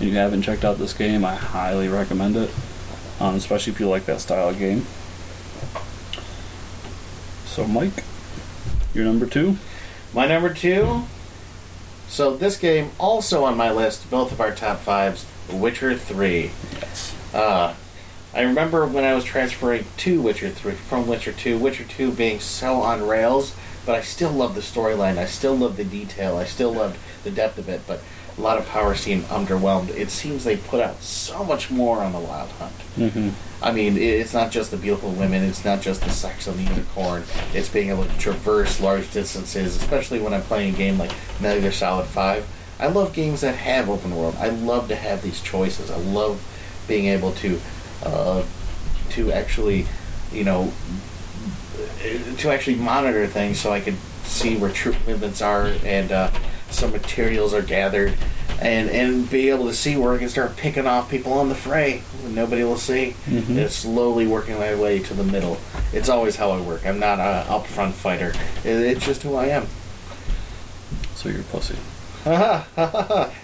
and 0.00 0.08
you 0.08 0.16
haven't 0.16 0.42
checked 0.42 0.64
out 0.64 0.78
this 0.78 0.94
game, 0.94 1.22
I 1.22 1.34
highly 1.34 1.88
recommend 1.88 2.36
it, 2.36 2.50
um, 3.20 3.34
especially 3.34 3.74
if 3.74 3.78
you 3.78 3.88
like 3.88 4.06
that 4.06 4.20
style 4.20 4.48
of 4.48 4.58
game. 4.58 4.86
So, 7.44 7.66
Mike, 7.66 8.04
you're 8.94 9.04
number 9.04 9.26
two. 9.26 9.58
My 10.14 10.26
number 10.26 10.52
two. 10.52 11.04
So 12.10 12.36
this 12.36 12.56
game 12.56 12.90
also 12.98 13.44
on 13.44 13.56
my 13.56 13.70
list, 13.70 14.10
both 14.10 14.32
of 14.32 14.40
our 14.40 14.52
top 14.52 14.80
fives. 14.80 15.24
Witcher 15.48 15.96
Three. 15.96 16.50
Yes. 16.80 17.14
Uh, 17.32 17.74
I 18.34 18.42
remember 18.42 18.84
when 18.84 19.04
I 19.04 19.14
was 19.14 19.24
transferring 19.24 19.84
to 19.98 20.20
Witcher 20.20 20.50
3 20.50 20.72
from 20.72 21.06
Witcher 21.06 21.32
2, 21.32 21.58
Witcher 21.58 21.84
2 21.84 22.12
being 22.12 22.38
so 22.38 22.82
on 22.82 23.06
rails, 23.06 23.54
but 23.86 23.94
I 23.94 24.02
still 24.02 24.30
love 24.30 24.54
the 24.54 24.60
storyline. 24.60 25.18
I 25.18 25.24
still 25.24 25.56
love 25.56 25.76
the 25.76 25.84
detail. 25.84 26.36
I 26.36 26.44
still 26.44 26.72
loved 26.72 26.98
the 27.24 27.30
depth 27.30 27.58
of 27.58 27.68
it, 27.68 27.82
but 27.86 28.00
a 28.40 28.42
lot 28.42 28.56
of 28.56 28.66
power 28.66 28.94
seemed 28.94 29.24
underwhelmed. 29.24 29.90
It 29.90 30.10
seems 30.10 30.44
they 30.44 30.56
put 30.56 30.80
out 30.80 31.02
so 31.02 31.44
much 31.44 31.70
more 31.70 32.02
on 32.02 32.12
the 32.12 32.18
Wild 32.18 32.48
Hunt. 32.52 32.74
Mm-hmm. 32.96 33.28
I 33.62 33.70
mean, 33.70 33.98
it's 33.98 34.32
not 34.32 34.50
just 34.50 34.70
the 34.70 34.78
beautiful 34.78 35.10
women, 35.12 35.44
it's 35.44 35.62
not 35.62 35.82
just 35.82 36.00
the 36.00 36.08
sex 36.08 36.48
on 36.48 36.56
the 36.56 36.62
unicorn, 36.62 37.24
it's 37.52 37.68
being 37.68 37.90
able 37.90 38.06
to 38.06 38.18
traverse 38.18 38.80
large 38.80 39.12
distances, 39.12 39.76
especially 39.76 40.20
when 40.20 40.32
I'm 40.32 40.40
playing 40.40 40.74
a 40.74 40.76
game 40.76 40.96
like 40.96 41.12
Metal 41.38 41.60
Gear 41.60 41.70
Solid 41.70 42.06
5. 42.06 42.46
I 42.78 42.86
love 42.86 43.12
games 43.12 43.42
that 43.42 43.56
have 43.56 43.90
open 43.90 44.16
world. 44.16 44.36
I 44.38 44.48
love 44.48 44.88
to 44.88 44.96
have 44.96 45.20
these 45.20 45.42
choices. 45.42 45.90
I 45.90 45.98
love 45.98 46.42
being 46.88 47.06
able 47.06 47.32
to 47.32 47.60
uh, 48.02 48.42
to 49.10 49.32
actually, 49.32 49.86
you 50.32 50.44
know, 50.44 50.72
to 52.38 52.50
actually 52.50 52.76
monitor 52.76 53.26
things 53.26 53.60
so 53.60 53.70
I 53.70 53.80
can 53.80 53.98
see 54.24 54.56
where 54.56 54.70
troop 54.70 54.96
movements 55.06 55.42
are 55.42 55.66
and 55.84 56.10
uh, 56.10 56.30
some 56.70 56.92
materials 56.92 57.52
are 57.54 57.62
gathered 57.62 58.14
and 58.60 58.90
and 58.90 59.28
be 59.30 59.48
able 59.50 59.66
to 59.66 59.74
see 59.74 59.96
where 59.96 60.12
I 60.14 60.18
can 60.18 60.28
start 60.28 60.56
picking 60.56 60.86
off 60.86 61.10
people 61.10 61.32
on 61.32 61.48
the 61.48 61.54
fray 61.54 62.02
nobody 62.28 62.62
will 62.62 62.76
see 62.78 63.14
Mhm. 63.26 63.56
and 63.58 63.70
slowly 63.70 64.26
working 64.26 64.58
my 64.58 64.74
way 64.74 64.98
to 65.00 65.14
the 65.14 65.24
middle. 65.24 65.58
It's 65.92 66.08
always 66.08 66.36
how 66.36 66.50
I 66.50 66.60
work. 66.60 66.86
I'm 66.86 66.98
not 67.00 67.18
a 67.18 67.44
upfront 67.48 67.92
fighter. 67.92 68.32
It's 68.64 69.04
just 69.04 69.22
who 69.22 69.34
I 69.34 69.46
am. 69.46 69.66
So 71.16 71.28
you're 71.28 71.40
a 71.40 71.44
pussy. 71.44 71.76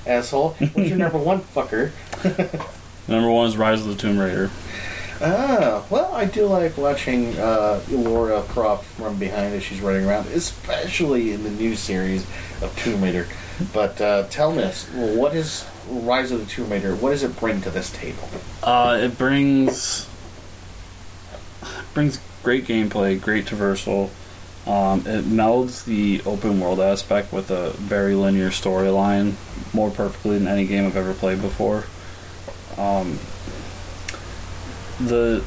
Asshole. 0.06 0.50
What's 0.58 0.88
your 0.88 0.98
number 0.98 1.18
one 1.18 1.40
fucker? 1.40 1.90
Number 3.08 3.30
one 3.30 3.46
is 3.48 3.56
Rise 3.56 3.80
of 3.82 3.86
the 3.88 3.94
Tomb 3.94 4.18
Raider. 4.18 4.50
Ah, 5.20 5.84
well, 5.88 6.12
I 6.12 6.26
do 6.26 6.46
like 6.46 6.76
watching 6.76 7.36
uh, 7.38 7.80
Lara 7.90 8.42
Croft 8.42 8.84
from 8.84 9.18
behind 9.18 9.54
as 9.54 9.62
she's 9.62 9.80
running 9.80 10.04
around, 10.04 10.26
especially 10.28 11.32
in 11.32 11.42
the 11.42 11.50
new 11.50 11.74
series 11.74 12.22
of 12.60 12.74
Tomb 12.76 13.02
Raider. 13.02 13.26
But 13.72 14.00
uh, 14.00 14.26
tell 14.28 14.52
me 14.52 14.64
what 14.92 15.34
is 15.34 15.66
Rise 15.88 16.32
of 16.32 16.40
the 16.40 16.46
Tomb 16.46 16.70
Raider? 16.70 16.94
What 16.94 17.10
does 17.10 17.22
it 17.22 17.38
bring 17.38 17.62
to 17.62 17.70
this 17.70 17.90
table? 17.90 18.28
Uh, 18.62 18.98
it 19.00 19.16
brings 19.16 20.06
brings 21.94 22.20
great 22.42 22.66
gameplay, 22.66 23.20
great 23.20 23.46
traversal. 23.46 24.10
Um, 24.66 25.00
it 25.00 25.24
melds 25.24 25.84
the 25.84 26.20
open 26.26 26.60
world 26.60 26.80
aspect 26.80 27.32
with 27.32 27.50
a 27.50 27.70
very 27.70 28.14
linear 28.14 28.50
storyline 28.50 29.34
more 29.72 29.90
perfectly 29.90 30.38
than 30.38 30.48
any 30.48 30.66
game 30.66 30.84
I've 30.84 30.96
ever 30.96 31.14
played 31.14 31.40
before. 31.40 31.84
Um, 32.76 33.18
the 35.00 35.44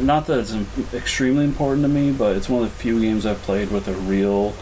not 0.00 0.26
that 0.26 0.40
it's 0.40 0.94
extremely 0.94 1.44
important 1.44 1.82
to 1.82 1.88
me, 1.88 2.12
but 2.12 2.36
it's 2.36 2.48
one 2.48 2.62
of 2.62 2.70
the 2.70 2.74
few 2.74 3.00
games 3.00 3.26
I've 3.26 3.42
played 3.42 3.70
with 3.70 3.88
a 3.88 3.92
real 3.92 4.54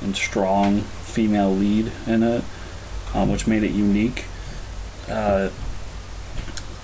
and 0.00 0.16
strong 0.16 0.80
female 0.80 1.54
lead 1.54 1.92
in 2.06 2.22
it, 2.22 2.42
um, 3.14 3.30
which 3.30 3.46
made 3.46 3.64
it 3.64 3.72
unique. 3.72 4.24
Uh, 5.08 5.50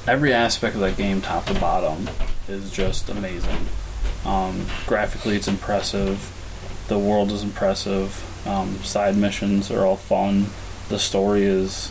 every 0.07 0.35
aspect 0.35 0.75
of 0.75 0.81
that 0.83 0.97
game, 0.97 1.23
top 1.23 1.47
to 1.47 1.55
bottom, 1.55 2.09
is 2.49 2.71
just 2.71 3.09
amazing. 3.09 3.67
Um, 4.25 4.67
graphically, 4.87 5.37
it's 5.37 5.49
impressive. 5.49 6.31
The 6.89 6.99
world 6.99 7.33
is 7.33 7.43
impressive. 7.43 8.47
Um, 8.47 8.77
side 8.79 9.17
missions 9.17 9.71
are 9.71 9.87
all 9.87 9.97
fun. 9.97 10.47
The 10.89 10.99
story 10.99 11.45
is 11.45 11.91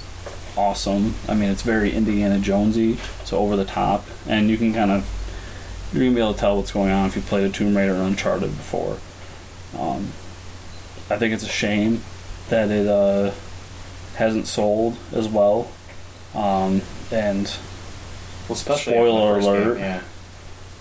awesome. 0.58 1.16
I 1.28 1.34
mean, 1.34 1.50
it's 1.50 1.62
very 1.64 1.92
Indiana 1.92 2.40
Jonesy, 2.40 2.98
so 3.26 3.38
over 3.40 3.56
the 3.56 3.66
top, 3.66 4.06
and 4.28 4.50
you 4.50 4.58
can 4.58 4.74
kind 4.74 4.92
of 4.92 5.10
you're 5.94 6.04
gonna 6.04 6.16
be 6.16 6.22
able 6.22 6.34
to 6.34 6.40
tell 6.40 6.58
what's 6.58 6.72
going 6.72 6.92
on 6.92 7.08
if 7.08 7.16
you 7.16 7.22
played 7.22 7.46
a 7.46 7.50
Tomb 7.50 7.76
Raider 7.78 7.96
or 7.96 8.04
Uncharted 8.04 8.50
before. 8.50 8.98
Um, 9.80 10.08
I 11.10 11.18
think 11.18 11.34
it's 11.34 11.44
a 11.44 11.50
shame 11.50 12.02
that 12.50 12.70
it 12.72 12.88
uh, 12.88 13.32
hasn't 14.16 14.48
sold 14.48 14.98
as 15.12 15.28
well. 15.28 15.70
Um, 16.34 16.82
and 17.12 17.46
Well, 18.48 18.56
Spoiler 18.56 18.86
after 18.86 18.94
the 18.94 19.36
first 19.36 19.48
alert. 19.48 19.74
game, 19.76 19.84
yeah. 19.84 20.02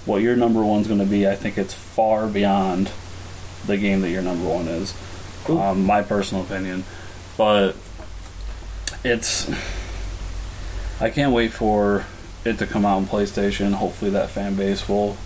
what 0.06 0.22
your 0.22 0.34
number 0.36 0.62
one's 0.62 0.86
going 0.86 1.00
to 1.00 1.06
be, 1.06 1.28
I 1.28 1.34
think 1.36 1.58
it's 1.58 1.74
far 1.74 2.26
beyond 2.26 2.90
the 3.66 3.76
game 3.76 4.00
that 4.00 4.10
your 4.10 4.22
number 4.22 4.48
one 4.48 4.66
is. 4.68 4.94
Um, 5.48 5.84
my 5.84 6.02
personal 6.02 6.44
opinion, 6.44 6.84
but 7.36 7.72
it's. 9.04 9.50
I 11.00 11.10
can't 11.10 11.32
wait 11.32 11.52
for 11.52 12.04
it 12.44 12.58
to 12.58 12.66
come 12.66 12.84
out 12.84 12.96
on 12.96 13.06
PlayStation. 13.06 13.72
Hopefully, 13.72 14.10
that 14.12 14.30
fan 14.30 14.54
base 14.54 14.88
will 14.88 15.16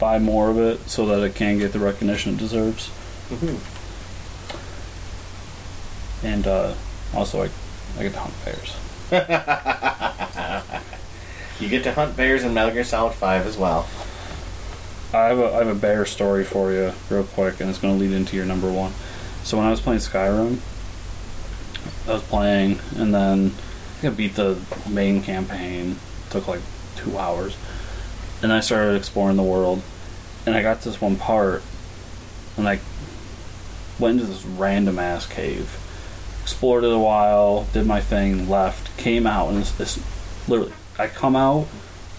buy 0.00 0.18
more 0.18 0.50
of 0.50 0.58
it 0.58 0.80
so 0.88 1.06
that 1.06 1.22
it 1.22 1.34
can 1.34 1.58
get 1.58 1.72
the 1.72 1.78
recognition 1.78 2.34
it 2.34 2.38
deserves. 2.38 2.90
Mhm. 3.30 3.58
And 6.24 6.46
uh, 6.46 6.74
also, 7.14 7.42
I, 7.42 7.50
I 7.98 8.02
get 8.02 8.12
to 8.14 8.18
hunt 8.20 8.34
bears. 8.44 8.74
You 11.60 11.68
get 11.68 11.82
to 11.84 11.92
hunt 11.92 12.16
bears 12.16 12.44
in 12.44 12.54
Metal 12.54 12.70
Gear 12.72 12.84
Solid 12.84 13.14
5 13.14 13.44
as 13.44 13.56
well. 13.58 13.88
I 15.12 15.24
have 15.26 15.40
a 15.40 15.52
I 15.54 15.58
have 15.58 15.66
a 15.66 15.74
bear 15.74 16.06
story 16.06 16.44
for 16.44 16.70
you, 16.70 16.92
real 17.10 17.24
quick, 17.24 17.58
and 17.58 17.68
it's 17.68 17.80
going 17.80 17.98
to 17.98 18.00
lead 18.00 18.12
into 18.12 18.36
your 18.36 18.46
number 18.46 18.70
one. 18.70 18.92
So 19.42 19.56
when 19.56 19.66
I 19.66 19.70
was 19.72 19.80
playing 19.80 19.98
Skyrim, 19.98 20.58
I 22.08 22.14
was 22.14 22.22
playing, 22.22 22.80
and 22.96 23.14
then 23.14 23.52
I 24.02 24.08
beat 24.08 24.34
the 24.34 24.58
main 24.88 25.22
campaign. 25.22 25.96
took 26.30 26.48
like 26.48 26.60
two 26.96 27.18
hours, 27.18 27.56
and 28.42 28.52
I 28.52 28.60
started 28.60 28.96
exploring 28.96 29.36
the 29.36 29.42
world, 29.42 29.82
and 30.46 30.54
I 30.54 30.62
got 30.62 30.80
to 30.82 30.88
this 30.88 31.00
one 31.00 31.16
part, 31.16 31.62
and 32.56 32.68
I 32.68 32.80
went 33.98 34.20
into 34.20 34.32
this 34.32 34.44
random 34.44 34.98
ass 34.98 35.26
cave, 35.26 35.78
explored 36.42 36.84
it 36.84 36.92
a 36.92 36.98
while, 36.98 37.66
did 37.72 37.86
my 37.86 38.00
thing, 38.00 38.48
left, 38.48 38.96
came 38.96 39.26
out, 39.26 39.50
and 39.50 39.58
it's 39.58 39.72
this 39.72 40.02
literally. 40.48 40.72
I 40.98 41.06
come 41.06 41.36
out 41.36 41.68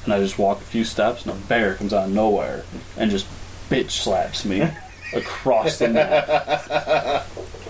and 0.05 0.13
I 0.13 0.19
just 0.19 0.39
walk 0.39 0.59
a 0.59 0.65
few 0.65 0.83
steps, 0.83 1.25
and 1.25 1.33
a 1.33 1.47
bear 1.47 1.75
comes 1.75 1.93
out 1.93 2.05
of 2.05 2.13
nowhere 2.13 2.63
and 2.95 3.11
just 3.11 3.27
bitch 3.69 3.91
slaps 3.91 4.45
me 4.45 4.61
across 5.13 5.79
the 5.79 5.89
map. 5.89 7.27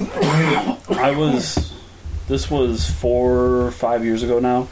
I 0.00 1.14
was. 1.16 1.72
This 2.28 2.50
was 2.50 2.88
four 2.90 3.66
or 3.66 3.70
five 3.72 4.04
years 4.04 4.22
ago 4.22 4.38
now. 4.38 4.68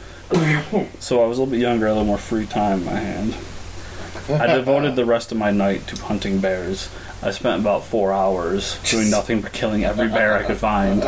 So 0.99 1.21
I 1.23 1.27
was 1.27 1.37
a 1.37 1.41
little 1.41 1.47
bit 1.47 1.59
younger, 1.59 1.87
a 1.87 1.89
little 1.89 2.05
more 2.05 2.17
free 2.17 2.45
time 2.45 2.79
in 2.79 2.85
my 2.85 2.91
hand. 2.99 3.35
I 4.29 4.47
devoted 4.47 4.95
the 4.95 5.03
rest 5.05 5.31
of 5.31 5.37
my 5.37 5.51
night 5.51 5.87
to 5.87 5.95
hunting 5.97 6.39
bears. 6.39 6.89
I 7.21 7.31
spent 7.31 7.59
about 7.61 7.83
four 7.83 8.13
hours 8.13 8.79
doing 8.89 9.09
nothing 9.09 9.41
but 9.41 9.51
killing 9.51 9.83
every 9.83 10.07
bear 10.07 10.37
I 10.37 10.43
could 10.43 10.57
find. 10.57 11.03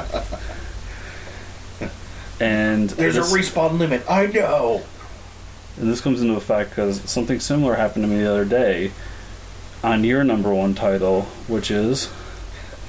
And 2.39 2.89
There's 2.89 3.15
this- 3.15 3.32
a 3.32 3.36
respawn 3.38 3.80
limit, 3.80 4.04
I 4.10 4.26
know! 4.28 4.82
and 5.80 5.89
this 5.89 6.02
comes 6.02 6.21
into 6.21 6.36
effect 6.36 6.71
because 6.71 7.02
something 7.10 7.39
similar 7.39 7.76
happened 7.76 8.04
to 8.04 8.10
me 8.10 8.19
the 8.21 8.30
other 8.30 8.45
day 8.45 8.91
on 9.84 10.04
your 10.04 10.23
number 10.23 10.54
one 10.54 10.76
title, 10.76 11.23
which 11.47 11.71
is 11.71 12.10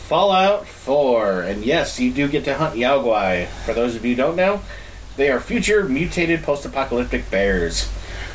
Fallout 0.08 0.66
4. 0.66 1.42
And 1.42 1.64
yes, 1.64 1.98
you 1.98 2.12
do 2.12 2.28
get 2.28 2.44
to 2.44 2.54
hunt 2.54 2.76
Yao 2.76 2.98
Guai. 3.02 3.46
For 3.64 3.72
those 3.72 3.96
of 3.96 4.04
you 4.04 4.12
who 4.14 4.16
don't 4.22 4.36
know, 4.36 4.60
they 5.16 5.30
are 5.30 5.40
future 5.40 5.84
mutated 5.88 6.42
post 6.42 6.64
apocalyptic 6.66 7.30
bears. 7.30 7.90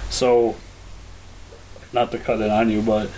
so. 0.10 0.56
Not 1.92 2.12
to 2.12 2.20
cut 2.20 2.40
it 2.40 2.52
on 2.52 2.70
you, 2.70 2.84
but 2.84 3.10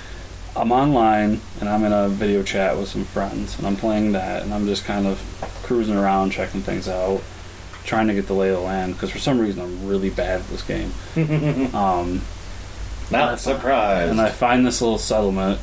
I'm 0.55 0.71
online 0.71 1.41
and 1.59 1.67
I'm 1.67 1.83
in 1.83 1.91
a 1.91 2.07
video 2.07 2.41
chat 2.41 2.77
with 2.77 2.87
some 2.87 3.03
friends, 3.03 3.57
and 3.57 3.67
I'm 3.67 3.75
playing 3.75 4.13
that, 4.13 4.43
and 4.43 4.53
I'm 4.53 4.65
just 4.65 4.85
kind 4.85 5.05
of 5.07 5.19
cruising 5.63 5.97
around, 5.97 6.31
checking 6.31 6.61
things 6.61 6.87
out, 6.87 7.21
trying 7.83 8.07
to 8.07 8.13
get 8.13 8.27
the 8.27 8.33
lay 8.33 8.47
of 8.47 8.55
the 8.55 8.61
land 8.61 8.93
because 8.93 9.09
for 9.11 9.19
some 9.19 9.39
reason 9.39 9.61
I'm 9.61 9.87
really 9.87 10.09
bad 10.09 10.39
at 10.39 10.47
this 10.47 10.63
game. 10.63 10.93
um, 11.75 12.21
Not 13.11 13.41
surprised. 13.41 14.09
and 14.11 14.21
I 14.21 14.29
find 14.29 14.65
this 14.65 14.81
little 14.81 14.97
settlement. 14.97 15.59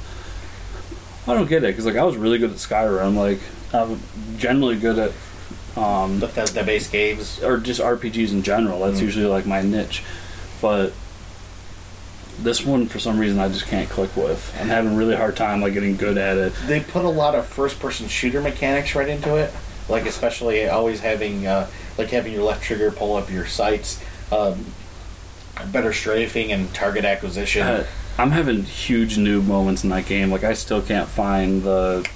I 1.28 1.34
don't 1.34 1.48
get 1.48 1.62
it 1.64 1.68
because 1.68 1.86
like 1.86 1.96
I 1.96 2.04
was 2.04 2.16
really 2.16 2.38
good 2.38 2.50
at 2.50 2.56
Skyrim. 2.56 3.14
Like 3.16 3.40
I'm 3.72 4.00
generally 4.38 4.76
good 4.78 4.98
at 4.98 5.12
um, 5.80 6.18
Bethesda 6.20 6.64
based 6.64 6.90
games. 6.90 7.42
or 7.42 7.58
just 7.58 7.80
RPGs 7.80 8.32
in 8.32 8.42
general. 8.42 8.80
That's 8.80 8.98
Mm. 9.00 9.02
usually 9.04 9.26
like 9.26 9.46
my 9.46 9.62
niche. 9.62 10.02
But 10.60 10.92
this 12.40 12.64
one 12.64 12.86
for 12.86 12.98
some 12.98 13.18
reason 13.18 13.38
I 13.40 13.48
just 13.48 13.66
can't 13.66 13.88
click 13.90 14.16
with. 14.16 14.54
I'm 14.60 14.68
having 14.68 14.92
a 14.92 14.96
really 14.96 15.16
hard 15.16 15.36
time 15.36 15.60
like 15.60 15.72
getting 15.74 15.96
good 15.96 16.16
at 16.18 16.36
it. 16.36 16.52
They 16.66 16.80
put 16.80 17.04
a 17.04 17.08
lot 17.10 17.34
of 17.34 17.46
first-person 17.46 18.08
shooter 18.08 18.40
mechanics 18.40 18.94
right 18.94 19.08
into 19.08 19.36
it, 19.36 19.52
like 19.88 20.06
especially 20.06 20.68
always 20.68 21.00
having 21.00 21.46
uh, 21.46 21.68
like 21.98 22.10
having 22.10 22.32
your 22.32 22.44
left 22.44 22.62
trigger 22.62 22.90
pull 22.92 23.16
up 23.16 23.30
your 23.30 23.46
sights, 23.46 24.00
um, 24.32 24.64
better 25.72 25.92
strafing 25.92 26.52
and 26.52 26.72
target 26.74 27.04
acquisition. 27.04 27.62
Uh, 27.66 27.86
I'm 28.18 28.32
having 28.32 28.64
huge 28.64 29.16
noob 29.16 29.46
moments 29.46 29.84
in 29.84 29.90
that 29.90 30.06
game. 30.06 30.30
Like 30.30 30.42
I 30.42 30.54
still 30.54 30.82
can't 30.82 31.08
find 31.08 31.62
the 31.62 32.08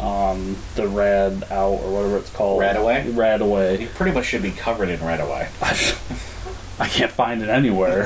um 0.00 0.56
the 0.74 0.86
rad 0.88 1.44
out 1.50 1.80
or 1.80 1.92
whatever 1.92 2.18
it's 2.18 2.30
called. 2.30 2.60
RadAway? 2.60 3.16
Rad 3.16 3.40
away. 3.40 3.80
you 3.80 3.86
pretty 3.88 4.12
much 4.12 4.26
should 4.26 4.42
be 4.42 4.50
covered 4.50 4.88
in 4.88 4.98
RadAway. 4.98 5.48
I 6.78 6.88
can't 6.88 7.12
find 7.12 7.42
it 7.42 7.48
anywhere. 7.48 8.04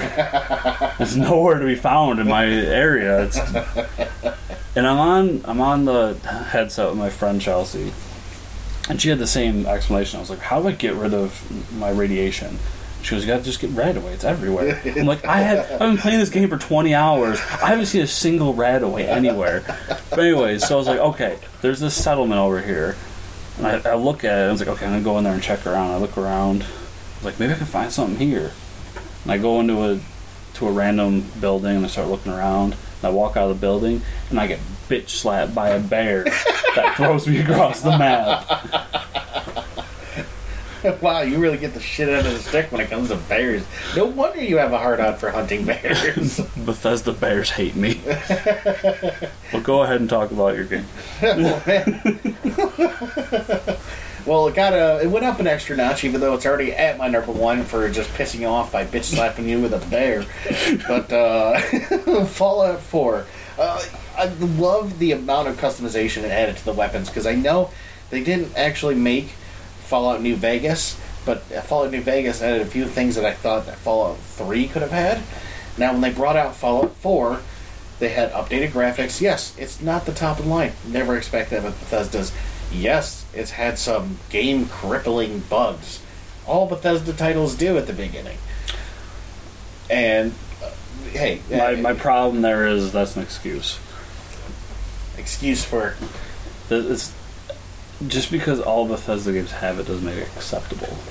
It's 1.01 1.17
nowhere 1.17 1.59
to 1.59 1.65
be 1.65 1.77
found 1.77 2.21
in 2.21 2.29
my 2.29 2.45
area. 2.45 3.25
It's, 3.25 3.39
and 4.77 4.87
I'm 4.87 4.99
on 4.99 5.41
I'm 5.47 5.63
on 5.63 5.87
the 5.87 6.13
headset 6.51 6.91
with 6.91 6.99
my 6.99 7.09
friend 7.09 7.41
Chelsea, 7.41 7.91
and 8.91 9.01
she 9.01 9.09
had 9.09 9.19
the 9.19 9.27
same 9.27 9.65
explanation. 9.65 10.19
I 10.19 10.21
was 10.21 10.29
like, 10.29 10.41
"How 10.41 10.61
do 10.61 10.69
I 10.69 10.73
get 10.73 10.93
rid 10.95 11.15
of 11.15 11.73
my 11.79 11.89
radiation?" 11.89 12.59
She 13.03 13.15
goes, 13.15 13.25
"You 13.25 13.29
gotta 13.33 13.43
just 13.43 13.61
get 13.61 13.71
RadAway. 13.71 14.13
It's 14.13 14.25
everywhere." 14.25 14.81
I'm 14.97 15.07
like, 15.07 15.25
"I 15.25 15.39
had, 15.41 15.59
I've 15.59 15.79
been 15.79 15.97
playing 15.99 16.19
this 16.19 16.31
game 16.31 16.49
for 16.49 16.59
20 16.59 16.95
hours. 16.95 17.39
I 17.41 17.69
haven't 17.69 17.87
seen 17.87 18.03
a 18.03 18.07
single 18.07 18.55
RadAway 18.55 19.07
anywhere." 19.09 19.63
But 20.11 20.19
anyways, 20.19 20.67
so 20.67 20.75
I 20.75 20.79
was 20.79 20.87
like, 20.87 21.01
"Okay, 21.01 21.39
there's 21.63 21.81
this 21.81 21.95
settlement 21.95 22.41
over 22.41 22.61
here." 22.61 22.97
And 23.59 23.67
I, 23.67 23.91
I 23.91 23.95
look 23.95 24.25
at 24.25 24.39
it. 24.39 24.49
I 24.49 24.53
was 24.53 24.61
like, 24.61 24.69
"Okay, 24.71 24.87
I'm 24.87 24.93
gonna 24.93 25.05
go 25.05 25.19
in 25.19 25.25
there 25.25 25.35
and 25.35 25.43
check 25.43 25.67
around." 25.67 25.91
I 25.93 25.97
look 25.99 26.17
around. 26.19 26.63
I 26.63 26.67
was 27.17 27.25
like, 27.25 27.41
maybe 27.41 27.53
I 27.53 27.57
can 27.57 27.67
find 27.67 27.93
something 27.93 28.17
here. 28.17 28.53
And 29.25 29.33
I 29.33 29.39
go 29.39 29.61
into 29.61 29.83
a 29.83 30.01
to 30.55 30.67
a 30.69 30.73
random 30.73 31.25
building 31.41 31.77
and 31.77 31.85
I 31.85 31.89
start 31.89 32.09
looking 32.09 32.33
around. 32.33 32.73
And 32.73 33.05
I 33.05 33.11
walk 33.11 33.37
out 33.37 33.51
of 33.51 33.57
the 33.57 33.61
building 33.61 34.03
and 34.31 34.41
I 34.41 34.47
get 34.47 34.59
bitch 34.89 35.11
slapped 35.11 35.55
by 35.55 35.71
a 35.71 35.81
bear 35.81 36.25
that 36.25 36.95
throws 36.97 37.27
me 37.27 37.39
across 37.41 37.81
the 37.83 37.97
map. 37.97 38.47
wow, 41.01 41.21
you 41.23 41.39
really 41.39 41.59
get 41.59 41.75
the 41.75 41.81
shit 41.81 42.09
out 42.09 42.27
of 42.27 42.33
the 42.33 42.39
stick 42.39 42.73
when 42.73 42.81
it 42.81 42.89
comes 42.89 43.09
to 43.09 43.17
bears. 43.17 43.65
No 43.97 44.07
wonder 44.07 44.43
you 44.43 44.57
have 44.59 44.73
a 44.73 44.79
hard 44.79 45.01
on 45.01 45.17
for 45.17 45.31
hunting 45.31 45.65
bears. 45.65 46.39
Bethesda 46.57 47.13
bears 47.13 47.51
hate 47.51 47.77
me. 47.77 48.01
well, 49.53 49.63
go 49.63 49.83
ahead 49.83 50.01
and 50.01 50.09
talk 50.09 50.31
about 50.31 50.55
your 50.55 50.65
game. 50.65 50.87
well, 54.27 54.49
it 54.49 54.55
got 54.55 54.73
a, 54.73 55.01
it 55.03 55.09
went 55.09 55.25
up 55.25 55.39
an 55.41 55.47
extra 55.47 55.77
notch, 55.77 56.05
even 56.05 56.21
though 56.21 56.35
it's 56.35 56.47
already 56.47 56.73
at 56.73 56.97
my 56.97 57.09
number 57.09 57.33
one 57.33 57.65
for 57.65 57.91
just 57.91 58.09
pissing 58.11 58.41
you 58.41 58.47
off 58.47 58.73
by 58.73 58.85
bitch 58.85 59.05
slapping 59.05 59.49
you 59.49 59.61
with 59.61 59.75
a 59.75 59.87
bear. 59.91 60.25
But 60.89 61.13
uh, 61.13 61.61
Fallout 62.25 62.81
Four, 62.81 63.27
uh, 63.59 63.85
I 64.17 64.27
love 64.27 64.99
the 64.99 65.13
amount 65.13 65.49
of 65.49 65.57
customization 65.57 66.19
it 66.25 66.31
added 66.31 66.57
to 66.57 66.65
the 66.65 66.73
weapons 66.73 67.09
because 67.09 67.27
I 67.27 67.35
know 67.35 67.71
they 68.11 68.25
didn't 68.25 68.57
actually 68.57 68.95
make 68.95 69.35
Fallout 69.91 70.23
New 70.23 70.37
Vegas, 70.37 70.99
but 71.27 71.41
Fallout 71.43 71.91
New 71.91 72.01
Vegas 72.01 72.41
added 72.41 72.63
a 72.63 72.67
few 72.71 72.87
things 72.87 73.17
that 73.17 73.25
I 73.25 73.33
thought 73.35 73.67
that 73.67 73.77
Fallout 73.77 74.19
Three 74.19 74.69
could 74.69 74.83
have 74.83 74.93
had. 74.93 75.21
Now, 75.77 75.91
when 75.93 76.01
they 76.01 76.13
brought 76.13 76.37
out 76.37 76.55
Fallout 76.55 76.95
Four, 76.95 77.41
they 77.99 78.11
had 78.11 78.31
updated 78.31 78.71
graphics. 78.71 79.21
Yes, 79.21 79.53
it's 79.59 79.83
not 79.83 80.07
the 80.07 80.13
top 80.13 80.39
of 80.39 80.45
the 80.45 80.51
line. 80.51 80.73
Never 80.87 81.17
expect 81.17 81.51
that 81.51 81.65
with 81.65 81.79
Bethesda's. 81.81 82.33
Yes, 82.73 83.27
it's 83.35 83.51
had 83.51 83.79
some 83.81 84.19
game 84.31 84.67
crippling 84.67 85.41
bugs. 85.41 86.01
All 86.47 86.67
Bethesda 86.69 87.13
titles 87.13 87.57
do 87.57 87.77
at 87.77 87.89
the 87.89 87.93
beginning. 87.93 88.39
And 89.91 90.33
uh, 90.63 90.71
hey, 91.11 91.41
My, 91.51 91.75
uh, 91.75 91.77
my 91.79 91.95
problem 91.95 92.43
there 92.43 92.69
is 92.69 92.93
that's 92.93 93.17
an 93.17 93.23
excuse. 93.23 93.81
excuse 95.19 95.65
for 95.65 95.97
It's, 96.71 97.13
just 98.09 98.31
because 98.31 98.61
all 98.61 98.87
Bethesda 98.87 99.33
games 99.33 99.51
have 99.53 99.79
it 99.79 99.87
doesn't 99.87 100.05
make 100.05 100.17
it 100.17 100.29
acceptable. 100.37 100.97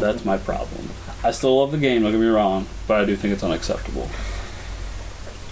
that's 0.00 0.24
my 0.24 0.36
problem. 0.36 0.90
I 1.24 1.30
still 1.30 1.58
love 1.58 1.72
the 1.72 1.78
game, 1.78 2.02
don't 2.02 2.12
get 2.12 2.20
me 2.20 2.26
wrong, 2.26 2.66
but 2.86 3.00
I 3.00 3.04
do 3.04 3.16
think 3.16 3.32
it's 3.32 3.42
unacceptable. 3.42 4.08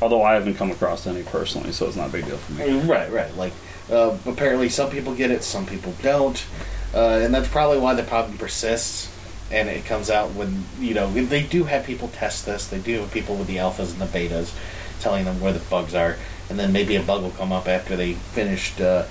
Although 0.02 0.22
I 0.22 0.35
haven't 0.35 0.54
come 0.54 0.70
across 0.70 1.07
any 1.07 1.22
personally, 1.22 1.72
so 1.72 1.87
it's 1.87 1.96
not 1.96 2.11
a 2.11 2.12
big 2.12 2.26
deal 2.26 2.37
for 2.37 2.52
me. 2.52 2.80
right, 2.83 3.11
right. 3.11 3.35
Like 3.37 3.52
uh, 3.90 4.16
apparently, 4.26 4.68
some 4.68 4.90
people 4.90 5.14
get 5.14 5.30
it, 5.30 5.42
some 5.42 5.64
people 5.66 5.94
don't, 6.02 6.44
uh, 6.92 7.20
and 7.22 7.33
that's 7.33 7.48
probably 7.48 7.78
why 7.78 7.94
the 7.94 8.02
problem 8.02 8.37
persists. 8.37 9.11
And 9.50 9.68
it 9.68 9.85
comes 9.85 10.11
out 10.11 10.33
when 10.33 10.64
you 10.80 10.94
know 10.94 11.11
they 11.12 11.42
do 11.42 11.64
have 11.64 11.85
people 11.85 12.09
test 12.09 12.44
this. 12.44 12.66
They 12.66 12.80
do 12.80 13.00
have 13.00 13.12
people 13.12 13.37
with 13.37 13.46
the 13.46 13.57
alphas 13.57 13.92
and 13.92 14.00
the 14.00 14.07
betas 14.07 14.52
telling 15.00 15.24
them 15.24 15.40
where 15.40 15.52
the 15.52 15.61
bugs 15.70 15.94
are, 15.94 16.16
and 16.48 16.59
then 16.59 16.72
maybe 16.72 16.96
a 16.96 17.02
bug 17.02 17.22
will 17.22 17.30
come 17.30 17.52
up 17.52 17.68
after 17.68 17.94
they 17.94 18.14
finished 18.14 18.80
uh, 18.80 19.04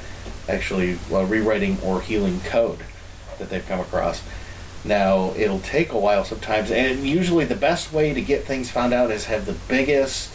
actually 0.47 0.97
uh, 1.12 1.23
rewriting 1.25 1.77
or 1.82 2.01
healing 2.01 2.39
code 2.41 2.79
that 3.39 3.49
they've 3.49 3.67
come 3.67 3.79
across. 3.79 4.21
Now 4.86 5.34
it'll 5.38 5.60
take 5.60 5.91
a 5.93 5.99
while 5.99 6.25
sometimes, 6.25 6.69
and 6.69 7.08
usually 7.08 7.45
the 7.45 7.56
best 7.56 7.93
way 7.93 8.13
to 8.13 8.21
get 8.21 8.43
things 8.43 8.69
found 8.69 8.93
out 8.93 9.12
is 9.12 9.25
have 9.25 9.45
the 9.45 9.56
biggest 9.67 10.34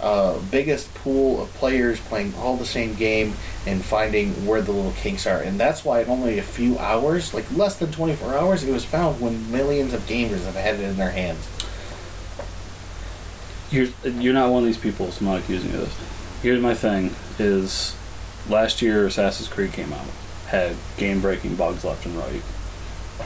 uh, 0.00 0.38
biggest 0.50 0.92
pool 0.94 1.42
of 1.42 1.52
players 1.54 2.00
playing 2.00 2.32
all 2.36 2.56
the 2.56 2.64
same 2.64 2.94
game 2.94 3.34
and 3.66 3.84
finding 3.84 4.30
where 4.46 4.62
the 4.62 4.72
little 4.72 4.92
kinks 4.92 5.26
are. 5.26 5.42
And 5.42 5.60
that's 5.60 5.84
why 5.84 6.00
in 6.00 6.08
only 6.08 6.38
a 6.38 6.42
few 6.42 6.78
hours, 6.78 7.34
like 7.34 7.44
less 7.54 7.76
than 7.76 7.92
24 7.92 8.34
hours, 8.34 8.64
it 8.64 8.72
was 8.72 8.84
found 8.84 9.20
when 9.20 9.50
millions 9.52 9.92
of 9.92 10.00
gamers 10.02 10.44
have 10.46 10.54
had 10.54 10.76
it 10.76 10.84
in 10.84 10.96
their 10.96 11.10
hands. 11.10 11.46
You're, 13.70 13.88
you're 14.20 14.34
not 14.34 14.50
one 14.50 14.62
of 14.62 14.66
these 14.66 14.78
people, 14.78 15.10
so 15.12 15.20
I'm 15.20 15.32
not 15.32 15.40
accusing 15.40 15.70
you 15.70 15.80
of 15.80 15.84
this. 15.84 16.42
Here's 16.42 16.62
my 16.62 16.74
thing: 16.74 17.14
is 17.38 17.94
last 18.50 18.82
year 18.82 19.06
Assassin's 19.06 19.48
Creed 19.48 19.72
came 19.72 19.92
out, 19.92 20.06
had 20.48 20.76
game-breaking 20.96 21.56
bugs 21.56 21.84
left 21.84 22.04
and 22.06 22.16
right. 22.16 22.42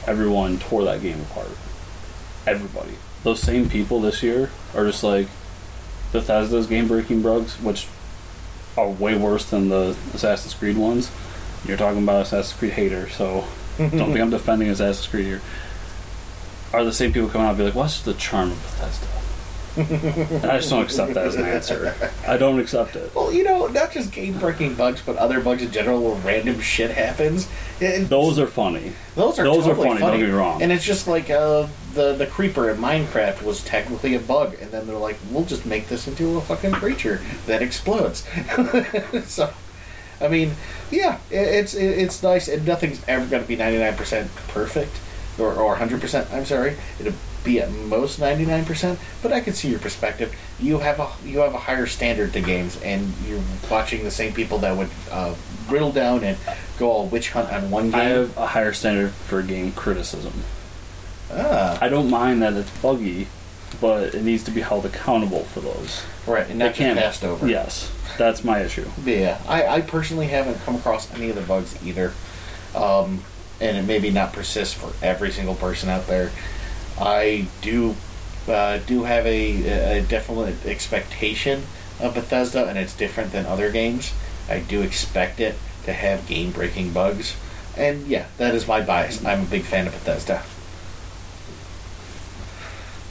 Everyone 0.07 0.59
tore 0.59 0.83
that 0.85 1.01
game 1.01 1.21
apart. 1.21 1.49
Everybody. 2.45 2.93
Those 3.23 3.39
same 3.39 3.69
people 3.69 3.99
this 4.01 4.21
year 4.21 4.51
are 4.75 4.85
just 4.85 5.03
like 5.03 5.27
Bethesda's 6.11 6.67
game-breaking 6.67 7.21
bugs, 7.21 7.59
which 7.61 7.87
are 8.77 8.89
way 8.89 9.17
worse 9.17 9.45
than 9.49 9.69
the 9.69 9.97
Assassin's 10.13 10.53
Creed 10.53 10.77
ones. 10.77 11.11
You're 11.65 11.77
talking 11.77 12.03
about 12.03 12.23
Assassin's 12.23 12.57
Creed 12.59 12.73
hater, 12.73 13.09
so 13.09 13.45
don't 13.77 13.89
think 13.89 14.19
I'm 14.19 14.29
defending 14.29 14.69
Assassin's 14.69 15.07
Creed 15.07 15.25
here. 15.25 15.41
Are 16.73 16.83
the 16.83 16.93
same 16.93 17.13
people 17.13 17.29
coming 17.29 17.47
out 17.47 17.51
and 17.51 17.57
be 17.57 17.63
like, 17.63 17.75
"What's 17.75 18.01
the 18.01 18.13
charm 18.13 18.51
of 18.51 18.61
Bethesda?" 18.61 19.07
I 19.77 20.57
just 20.57 20.69
don't 20.69 20.83
accept 20.83 21.13
that 21.15 21.25
as 21.27 21.35
an 21.35 21.43
answer. 21.45 21.93
I 22.27 22.37
don't 22.37 22.59
accept 22.59 22.95
it. 22.95 23.13
Well, 23.13 23.31
you 23.33 23.43
know, 23.43 23.67
not 23.67 23.91
just 23.91 24.11
game 24.11 24.37
breaking 24.39 24.75
bugs, 24.75 25.01
but 25.05 25.17
other 25.17 25.41
bugs 25.41 25.61
in 25.63 25.71
general 25.71 26.01
where 26.01 26.15
random 26.15 26.59
shit 26.61 26.91
happens. 26.91 27.47
It- 27.79 28.07
Those 28.09 28.39
are 28.39 28.47
funny. 28.47 28.93
Those 29.15 29.37
are 29.39 29.43
Those 29.43 29.65
are 29.67 29.75
totally 29.75 29.87
funny, 29.87 29.99
don't 29.99 30.19
get 30.19 30.27
me 30.29 30.31
wrong. 30.33 30.61
And 30.61 30.71
it's 30.71 30.85
just 30.85 31.07
like 31.07 31.29
uh, 31.29 31.67
the 31.93 32.13
the 32.13 32.25
creeper 32.27 32.69
in 32.69 32.77
Minecraft 32.77 33.41
was 33.43 33.63
technically 33.63 34.15
a 34.15 34.19
bug, 34.19 34.55
and 34.61 34.71
then 34.71 34.87
they're 34.87 34.95
like, 34.97 35.17
"We'll 35.31 35.45
just 35.45 35.65
make 35.65 35.87
this 35.89 36.07
into 36.07 36.37
a 36.37 36.41
fucking 36.41 36.71
creature 36.73 37.21
that 37.47 37.61
explodes." 37.61 38.25
so, 39.25 39.53
I 40.21 40.27
mean, 40.29 40.53
yeah, 40.91 41.19
it, 41.29 41.35
it's 41.35 41.73
it, 41.73 41.85
it's 41.85 42.23
nice, 42.23 42.47
and 42.47 42.65
nothing's 42.65 43.01
ever 43.07 43.25
going 43.25 43.41
to 43.41 43.47
be 43.47 43.55
ninety 43.57 43.77
nine 43.79 43.95
percent 43.95 44.33
perfect, 44.49 44.97
or 45.37 45.53
or 45.53 45.75
hundred 45.75 45.99
percent. 46.01 46.27
I'm 46.31 46.45
sorry, 46.45 46.75
it'll 46.99 47.13
be 47.45 47.61
at 47.61 47.71
most 47.71 48.19
ninety 48.19 48.45
nine 48.45 48.65
percent. 48.65 48.99
But 49.21 49.31
I 49.31 49.39
can 49.39 49.53
see 49.53 49.69
your 49.69 49.79
perspective. 49.79 50.35
You 50.59 50.79
have 50.79 50.99
a 50.99 51.09
you 51.23 51.39
have 51.39 51.53
a 51.53 51.59
higher 51.59 51.85
standard 51.85 52.33
to 52.33 52.41
games, 52.41 52.81
and 52.81 53.13
you're 53.27 53.41
watching 53.69 54.03
the 54.03 54.11
same 54.11 54.33
people 54.33 54.57
that 54.59 54.75
would 54.75 54.89
uh, 55.11 55.35
riddle 55.69 55.91
down 55.91 56.23
and 56.23 56.37
go 56.77 56.91
all 56.91 57.05
witch 57.07 57.29
hunt 57.31 57.51
on 57.53 57.71
one 57.71 57.91
game. 57.91 57.99
I 57.99 58.03
have 58.05 58.37
a 58.37 58.47
higher 58.47 58.73
standard 58.73 59.11
for 59.11 59.41
game 59.41 59.71
criticism. 59.71 60.33
ah. 61.31 61.77
I 61.79 61.87
don't 61.87 62.09
mind 62.09 62.41
that 62.41 62.53
it's 62.53 62.69
buggy, 62.81 63.27
but 63.79 64.13
it 64.15 64.23
needs 64.23 64.43
to 64.45 64.51
be 64.51 64.61
held 64.61 64.85
accountable 64.85 65.43
for 65.45 65.61
those. 65.61 66.03
Right, 66.27 66.49
and 66.49 66.59
not 66.59 66.73
can't 66.73 66.97
passed 66.99 67.23
over. 67.23 67.47
Yes, 67.47 67.91
that's 68.17 68.43
my 68.43 68.61
issue. 68.61 68.87
Yeah, 69.03 69.39
I, 69.47 69.67
I 69.67 69.81
personally 69.81 70.27
haven't 70.27 70.59
come 70.65 70.75
across 70.75 71.13
any 71.13 71.29
of 71.29 71.35
the 71.35 71.41
bugs 71.41 71.77
either. 71.85 72.11
Um, 72.73 73.21
and 73.61 73.77
it 73.77 73.83
maybe 73.83 74.11
not 74.11 74.33
persist 74.33 74.75
for 74.75 74.91
every 75.05 75.31
single 75.31 75.55
person 75.55 75.87
out 75.87 76.07
there. 76.07 76.31
I 76.99 77.47
do 77.61 77.95
uh, 78.47 78.77
do 78.85 79.03
have 79.03 79.25
a, 79.25 79.97
a 79.97 80.01
definite 80.01 80.65
expectation 80.65 81.63
of 81.99 82.13
Bethesda, 82.13 82.67
and 82.67 82.77
it's 82.77 82.95
different 82.95 83.31
than 83.31 83.45
other 83.45 83.71
games. 83.71 84.13
I 84.49 84.59
do 84.59 84.81
expect 84.81 85.39
it 85.39 85.55
to 85.85 85.93
have 85.93 86.27
game 86.27 86.51
breaking 86.51 86.91
bugs. 86.91 87.35
And 87.77 88.07
yeah, 88.07 88.27
that 88.37 88.55
is 88.55 88.67
my 88.67 88.81
bias. 88.81 89.23
I'm 89.25 89.41
a 89.41 89.45
big 89.45 89.63
fan 89.63 89.87
of 89.87 89.93
Bethesda. 89.93 90.43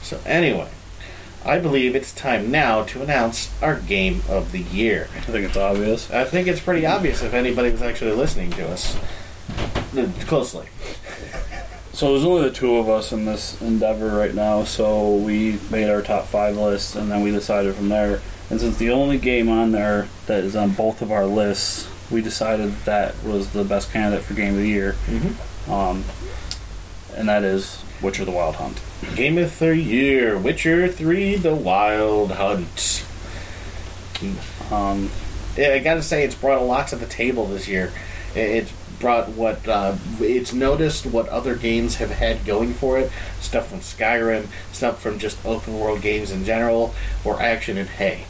So, 0.01 0.19
anyway, 0.25 0.69
I 1.43 1.59
believe 1.59 1.95
it's 1.95 2.11
time 2.11 2.51
now 2.51 2.83
to 2.85 3.01
announce 3.01 3.51
our 3.61 3.79
game 3.79 4.21
of 4.29 4.51
the 4.51 4.61
year. 4.61 5.09
I 5.15 5.21
think 5.21 5.45
it's 5.45 5.57
obvious. 5.57 6.09
I 6.11 6.23
think 6.23 6.47
it's 6.47 6.59
pretty 6.59 6.85
obvious 6.85 7.21
if 7.21 7.33
anybody 7.33 7.71
was 7.71 7.81
actually 7.81 8.11
listening 8.13 8.51
to 8.51 8.67
us 8.69 8.97
uh, 9.97 10.09
closely. 10.21 10.67
So 11.95 12.09
there's 12.11 12.25
only 12.25 12.41
the 12.49 12.53
two 12.53 12.75
of 12.75 12.89
us 12.89 13.13
in 13.13 13.23
this 13.23 13.59
endeavor 13.61 14.09
right 14.09 14.35
now. 14.35 14.65
So 14.65 15.15
we 15.15 15.57
made 15.71 15.89
our 15.89 16.01
top 16.01 16.25
five 16.25 16.57
list, 16.57 16.95
and 16.95 17.09
then 17.09 17.21
we 17.23 17.31
decided 17.31 17.73
from 17.73 17.87
there. 17.87 18.19
And 18.49 18.59
since 18.59 18.75
the 18.77 18.89
only 18.89 19.17
game 19.17 19.47
on 19.47 19.71
there 19.71 20.09
that 20.25 20.43
is 20.43 20.57
on 20.57 20.71
both 20.71 21.01
of 21.01 21.09
our 21.09 21.25
lists, 21.25 21.87
we 22.11 22.21
decided 22.21 22.73
that 22.83 23.15
was 23.23 23.51
the 23.51 23.63
best 23.63 23.93
candidate 23.93 24.25
for 24.25 24.33
game 24.33 24.55
of 24.55 24.59
the 24.59 24.67
year, 24.67 24.95
Mm-hmm. 25.07 25.71
um, 25.71 26.03
and 27.15 27.29
that 27.29 27.43
is 27.43 27.81
Witcher: 28.01 28.25
The 28.25 28.31
Wild 28.31 28.55
Hunt. 28.57 28.79
Game 29.15 29.37
of 29.37 29.57
the 29.57 29.75
year, 29.77 30.37
Witcher 30.37 30.87
Three: 30.89 31.35
The 31.37 31.55
Wild 31.55 32.33
Hunt. 32.33 33.05
Um, 34.69 35.09
Yeah, 35.57 35.69
I 35.69 35.79
gotta 35.79 36.03
say, 36.03 36.25
it's 36.25 36.35
brought 36.35 36.57
a 36.61 36.65
lot 36.65 36.89
to 36.89 36.97
the 36.97 37.05
table 37.05 37.47
this 37.47 37.67
year. 37.69 37.91
It- 38.35 38.39
It's 38.67 38.71
brought 38.99 39.29
what 39.29 39.67
uh, 39.67 39.95
it's 40.19 40.53
noticed 40.53 41.05
what 41.05 41.27
other 41.29 41.55
games 41.55 41.95
have 41.95 42.11
had 42.11 42.45
going 42.45 42.73
for 42.73 42.97
it. 42.99 43.11
Stuff 43.39 43.69
from 43.69 43.79
Skyrim, 43.79 44.47
stuff 44.71 45.01
from 45.01 45.19
just 45.19 45.43
open 45.45 45.79
world 45.79 46.01
games 46.01 46.31
in 46.31 46.45
general, 46.45 46.93
or 47.23 47.41
action. 47.41 47.77
And 47.77 47.89
hey, 47.89 48.25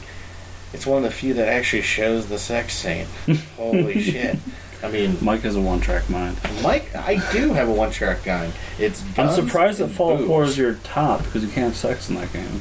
it's 0.72 0.86
one 0.86 0.98
of 0.98 1.04
the 1.04 1.10
few 1.16 1.34
that 1.34 1.48
actually 1.48 1.82
shows 1.82 2.26
the 2.26 2.38
sex 2.38 2.74
scene. 2.74 3.06
Holy 3.56 4.00
shit! 4.00 4.38
I 4.82 4.90
mean, 4.90 5.16
Mike 5.20 5.40
has 5.40 5.56
a 5.56 5.60
one-track 5.60 6.10
mind. 6.10 6.38
Mike, 6.62 6.94
I 6.94 7.14
do 7.32 7.52
have 7.54 7.68
a 7.68 7.72
one 7.72 7.90
track 7.90 8.26
mind. 8.26 8.52
It's 8.78 9.02
I'm 9.18 9.30
surprised 9.30 9.78
that 9.78 9.84
and 9.84 9.94
Fallout 9.94 10.18
boobs. 10.18 10.28
4 10.28 10.44
is 10.44 10.58
your 10.58 10.74
top 10.84 11.24
because 11.24 11.42
you 11.42 11.48
can't 11.48 11.68
have 11.68 11.76
sex 11.76 12.08
in 12.08 12.16
that 12.16 12.32
game. 12.32 12.60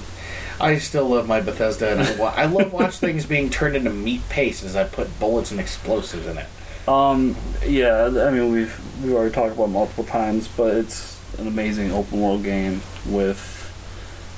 I 0.59 0.77
still 0.77 1.09
love 1.09 1.27
my 1.27 1.41
Bethesda, 1.41 1.91
and 1.91 2.01
I, 2.01 2.15
wa- 2.15 2.33
I 2.35 2.45
love 2.45 2.71
watch 2.71 2.97
things 2.99 3.25
being 3.25 3.49
turned 3.49 3.75
into 3.75 3.89
meat 3.89 4.21
paste 4.29 4.63
as 4.63 4.75
I 4.75 4.85
put 4.85 5.19
bullets 5.19 5.51
and 5.51 5.59
explosives 5.59 6.25
in 6.25 6.37
it. 6.37 6.47
Um, 6.87 7.35
yeah, 7.65 8.05
I 8.05 8.29
mean 8.31 8.51
we've 8.51 8.79
we've 9.03 9.13
already 9.13 9.33
talked 9.33 9.53
about 9.55 9.65
it 9.65 9.69
multiple 9.69 10.03
times, 10.03 10.47
but 10.47 10.75
it's 10.75 11.19
an 11.39 11.47
amazing 11.47 11.91
open 11.91 12.21
world 12.21 12.43
game 12.43 12.81
with 13.07 13.39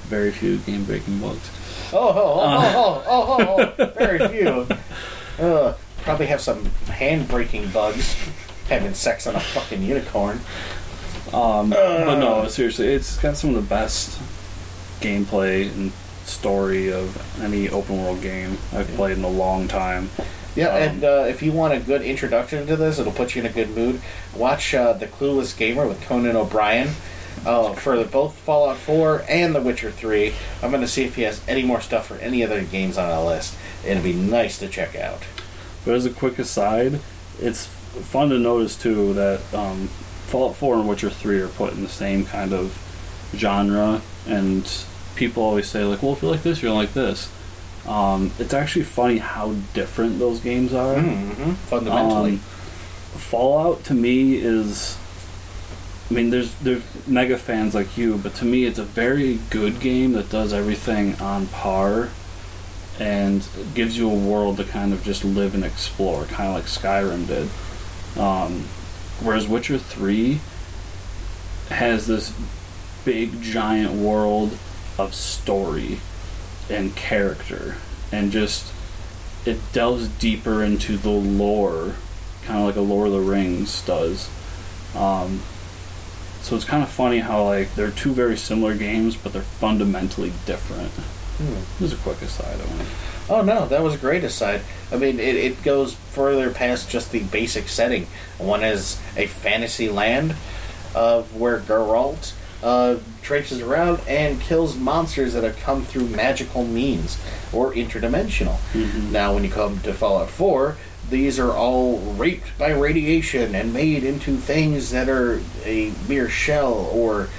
very 0.07 0.31
few 0.31 0.57
game 0.59 0.85
breaking 0.85 1.19
bugs. 1.19 1.49
Oh, 1.93 1.97
oh, 1.99 2.13
oh, 2.15 2.39
Uh. 2.39 2.73
oh, 2.75 3.03
oh, 3.07 3.37
oh, 3.39 3.75
oh, 3.79 3.85
very 3.97 4.27
few. 4.29 4.67
Uh, 5.45 5.73
probably 6.03 6.25
have 6.27 6.41
some 6.41 6.65
hand 6.87 7.27
breaking 7.27 7.69
bugs 7.69 8.15
having 8.69 8.93
sex 8.93 9.27
on 9.27 9.35
a 9.35 9.39
fucking 9.39 9.83
unicorn. 9.83 10.39
Um, 11.33 11.69
but 11.71 12.19
no, 12.19 12.47
seriously, 12.47 12.87
it's 12.87 13.17
got 13.17 13.35
some 13.35 13.49
of 13.49 13.55
the 13.57 13.61
best 13.69 14.17
gameplay 15.01 15.69
and 15.73 15.91
story 16.23 16.91
of 16.91 17.41
any 17.41 17.69
open 17.69 18.01
world 18.03 18.21
game 18.21 18.57
I've 18.73 18.87
played 18.95 19.17
in 19.17 19.23
a 19.25 19.29
long 19.29 19.67
time. 19.67 20.09
Yeah, 20.57 20.69
Um, 20.69 20.81
and 20.81 21.03
uh, 21.03 21.25
if 21.29 21.43
you 21.43 21.51
want 21.51 21.73
a 21.73 21.79
good 21.79 22.01
introduction 22.01 22.65
to 22.65 22.75
this, 22.75 22.97
it'll 22.97 23.13
put 23.13 23.35
you 23.35 23.41
in 23.41 23.45
a 23.45 23.51
good 23.53 23.75
mood. 23.75 24.01
Watch 24.35 24.73
uh, 24.73 24.93
The 24.93 25.05
Clueless 25.05 25.55
Gamer 25.55 25.87
with 25.87 26.01
Conan 26.01 26.35
O'Brien 26.35 26.89
uh, 27.45 27.73
for 27.73 28.03
both 28.05 28.33
Fallout 28.39 28.77
4 28.77 29.25
and 29.29 29.53
The 29.53 29.61
Witcher 29.61 29.91
3. 29.91 30.33
I'm 30.63 30.71
going 30.71 30.81
to 30.81 30.87
see 30.87 31.03
if 31.03 31.15
he 31.15 31.21
has 31.21 31.47
any 31.47 31.61
more 31.63 31.79
stuff 31.79 32.07
for 32.07 32.15
any 32.15 32.43
other 32.43 32.63
games 32.63 32.97
on 32.97 33.09
our 33.09 33.23
list. 33.23 33.55
It'd 33.85 34.03
be 34.03 34.13
nice 34.13 34.57
to 34.57 34.67
check 34.67 34.95
out. 34.95 35.21
But 35.85 35.93
as 35.93 36.07
a 36.07 36.09
quick 36.09 36.39
aside, 36.39 37.01
it's 37.39 37.67
fun 37.67 38.29
to 38.29 38.39
notice 38.39 38.75
too 38.75 39.13
that 39.13 39.53
um, 39.53 39.87
Fallout 40.25 40.55
4 40.55 40.75
and 40.77 40.89
Witcher 40.89 41.11
3 41.11 41.39
are 41.39 41.47
put 41.49 41.73
in 41.73 41.83
the 41.83 41.89
same 41.89 42.25
kind 42.25 42.51
of 42.51 42.83
genre, 43.35 44.01
and 44.27 44.69
people 45.15 45.43
always 45.43 45.67
say 45.67 45.83
like, 45.83 46.01
"Well, 46.01 46.13
if 46.13 46.21
you 46.21 46.29
like 46.29 46.43
this, 46.43 46.61
you're 46.61 46.73
like 46.73 46.93
this." 46.93 47.29
Um, 47.87 48.31
it's 48.37 48.53
actually 48.53 48.83
funny 48.83 49.17
how 49.17 49.53
different 49.73 50.19
those 50.19 50.39
games 50.41 50.73
are. 50.73 50.95
Mm-hmm. 50.95 51.51
Fundamentally. 51.53 52.33
Um, 52.33 52.39
Fallout 53.17 53.83
to 53.85 53.93
me 53.93 54.35
is, 54.35 54.97
I 56.11 56.13
mean, 56.13 56.29
there's 56.29 56.53
there's 56.55 56.83
mega 57.07 57.37
fans 57.37 57.73
like 57.73 57.97
you, 57.97 58.17
but 58.17 58.35
to 58.35 58.45
me, 58.45 58.65
it's 58.65 58.77
a 58.77 58.83
very 58.83 59.39
good 59.49 59.79
game 59.79 60.11
that 60.13 60.29
does 60.29 60.53
everything 60.53 61.15
on 61.15 61.47
par, 61.47 62.09
and 62.99 63.47
gives 63.73 63.97
you 63.97 64.09
a 64.11 64.13
world 64.13 64.57
to 64.57 64.65
kind 64.65 64.93
of 64.93 65.03
just 65.03 65.23
live 65.23 65.55
and 65.55 65.63
explore, 65.63 66.25
kind 66.25 66.49
of 66.49 66.55
like 66.55 66.65
Skyrim 66.65 67.25
did. 67.27 67.49
Um, 68.21 68.65
whereas 69.23 69.47
Witcher 69.47 69.77
Three 69.77 70.39
has 71.69 72.07
this 72.07 72.33
big 73.03 73.41
giant 73.41 73.93
world 73.93 74.57
of 74.99 75.13
story 75.13 75.99
and 76.69 76.95
character, 76.95 77.75
and 78.11 78.31
just 78.31 78.73
it 79.45 79.59
delves 79.71 80.07
deeper 80.07 80.63
into 80.63 80.97
the 80.97 81.09
lore, 81.09 81.95
kind 82.43 82.59
of 82.59 82.65
like 82.65 82.75
a 82.75 82.81
Lord 82.81 83.07
of 83.07 83.13
the 83.13 83.21
Rings 83.21 83.81
does. 83.85 84.29
Um, 84.95 85.41
so 86.41 86.55
it's 86.55 86.65
kind 86.65 86.83
of 86.83 86.89
funny 86.89 87.19
how 87.19 87.45
like 87.45 87.75
they're 87.75 87.91
two 87.91 88.13
very 88.13 88.37
similar 88.37 88.75
games, 88.75 89.15
but 89.15 89.33
they're 89.33 89.41
fundamentally 89.41 90.31
different. 90.45 90.91
Hmm. 90.91 91.53
This 91.79 91.93
is 91.93 91.99
a 91.99 92.01
quick 92.01 92.21
aside. 92.21 92.59
I. 92.59 92.85
Oh 93.29 93.41
no, 93.41 93.67
that 93.67 93.83
was 93.83 93.95
a 93.95 93.97
great 93.97 94.23
aside. 94.23 94.61
I 94.91 94.95
mean, 94.95 95.19
it, 95.19 95.35
it 95.35 95.63
goes 95.63 95.93
further 95.93 96.51
past 96.51 96.89
just 96.89 97.11
the 97.11 97.23
basic 97.23 97.67
setting. 97.67 98.07
One 98.37 98.63
is 98.63 98.99
a 99.17 99.27
fantasy 99.27 99.89
land 99.89 100.35
of 100.95 101.35
where 101.35 101.59
Geralt 101.59 102.33
uh, 102.63 102.95
traipses 103.21 103.61
around 103.61 103.99
and 104.07 104.41
kills 104.41 104.75
monsters 104.75 105.33
that 105.33 105.43
have 105.43 105.57
come 105.59 105.83
through 105.85 106.07
magical 106.07 106.65
means 106.65 107.17
or 107.53 107.73
interdimensional. 107.73 108.57
Mhm. 108.73 109.11
Now, 109.11 109.33
when 109.33 109.43
you 109.43 109.49
come 109.49 109.79
to 109.81 109.93
Fallout 109.93 110.29
4, 110.29 110.75
these 111.09 111.39
are 111.39 111.51
all 111.51 111.99
raped 112.17 112.57
by 112.57 112.71
radiation 112.71 113.55
and 113.55 113.73
made 113.73 114.03
into 114.03 114.37
things 114.37 114.91
that 114.91 115.07
are 115.07 115.41
a 115.65 115.91
mere 116.07 116.29
shell 116.29 116.73
or 116.91 117.29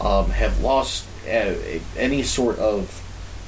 um, 0.00 0.30
have 0.30 0.60
lost 0.60 1.04
uh, 1.26 1.54
any 1.96 2.22
sort 2.22 2.58
of 2.58 3.02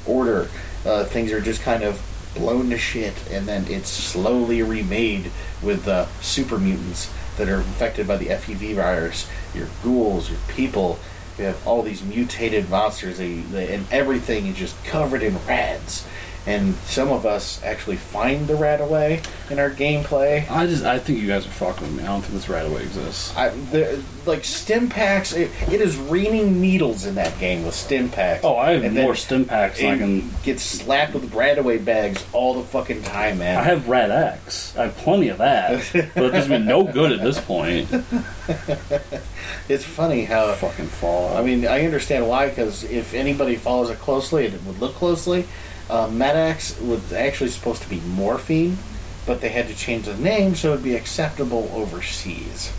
order. 0.06 0.48
Uh, 0.86 1.04
things 1.04 1.30
are 1.30 1.40
just 1.40 1.60
kind 1.62 1.82
of 1.82 2.00
blown 2.34 2.70
to 2.70 2.78
shit, 2.78 3.14
and 3.30 3.46
then 3.46 3.66
it's 3.68 3.90
slowly 3.90 4.62
remade 4.62 5.30
with 5.62 5.86
uh, 5.86 6.06
super 6.20 6.56
mutants 6.58 7.10
that 7.36 7.48
are 7.48 7.58
infected 7.58 8.06
by 8.08 8.16
the 8.16 8.26
FEV 8.26 8.74
virus. 8.74 9.26
Your 9.54 9.68
ghouls, 9.84 10.30
your 10.30 10.38
people. 10.48 10.98
You 11.38 11.44
have 11.44 11.66
all 11.66 11.82
these 11.82 12.02
mutated 12.02 12.68
monsters, 12.68 13.18
they, 13.18 13.34
they, 13.34 13.72
and 13.74 13.86
everything 13.92 14.46
is 14.46 14.56
just 14.56 14.82
covered 14.84 15.22
in 15.22 15.38
rads. 15.46 16.04
And 16.48 16.74
some 16.86 17.10
of 17.10 17.26
us 17.26 17.62
actually 17.62 17.96
find 17.96 18.46
the 18.46 18.54
RadAway 18.54 19.22
in 19.50 19.58
our 19.58 19.70
gameplay. 19.70 20.50
I 20.50 20.66
just 20.66 20.82
I 20.82 20.98
think 20.98 21.18
you 21.20 21.26
guys 21.26 21.46
are 21.46 21.50
fucking 21.50 21.82
with 21.82 21.96
me. 21.96 22.04
I 22.04 22.06
don't 22.06 22.22
think 22.22 22.32
this 22.32 22.46
RadAway 22.46 22.80
exists. 22.80 23.36
I, 23.36 23.50
the, 23.50 24.02
like 24.24 24.44
stim 24.44 24.88
packs, 24.88 25.34
it, 25.34 25.50
it 25.70 25.82
is 25.82 25.98
raining 25.98 26.58
needles 26.58 27.04
in 27.04 27.16
that 27.16 27.38
game 27.38 27.66
with 27.66 27.74
stim 27.74 28.08
packs. 28.08 28.46
Oh, 28.46 28.56
I 28.56 28.70
have 28.72 28.82
And 28.84 28.94
more 28.94 29.14
stim 29.14 29.44
packs 29.44 29.78
than 29.78 29.94
I 29.94 29.98
can. 29.98 30.30
get 30.42 30.58
slapped 30.58 31.12
with 31.12 31.30
RadAway 31.32 31.84
bags 31.84 32.24
all 32.32 32.54
the 32.54 32.64
fucking 32.64 33.02
time, 33.02 33.40
man. 33.40 33.58
I 33.58 33.64
have 33.64 33.86
Rad-X. 33.86 34.74
I 34.74 34.84
have 34.84 34.96
plenty 34.96 35.28
of 35.28 35.36
that, 35.38 35.86
but 35.92 36.24
it 36.24 36.30
does 36.32 36.48
me 36.48 36.58
no 36.60 36.82
good 36.82 37.12
at 37.12 37.20
this 37.20 37.38
point. 37.38 37.90
it's 39.68 39.84
funny 39.84 40.24
how. 40.24 40.54
Fucking 40.54 40.86
Fallout. 40.86 41.36
I 41.36 41.42
mean, 41.42 41.66
I 41.66 41.84
understand 41.84 42.26
why, 42.26 42.48
because 42.48 42.84
if 42.84 43.12
anybody 43.12 43.56
follows 43.56 43.90
it 43.90 43.98
closely, 43.98 44.46
and 44.46 44.54
it 44.54 44.62
would 44.64 44.78
look 44.80 44.94
closely, 44.94 45.46
uh, 45.90 46.08
Med-X 46.08 46.80
was 46.80 47.12
actually 47.12 47.50
supposed 47.50 47.82
to 47.82 47.88
be 47.88 48.00
morphine, 48.00 48.78
but 49.26 49.40
they 49.40 49.48
had 49.50 49.68
to 49.68 49.74
change 49.74 50.06
the 50.06 50.16
name 50.16 50.54
so 50.54 50.68
it 50.68 50.76
would 50.76 50.84
be 50.84 50.94
acceptable 50.94 51.70
overseas, 51.74 52.72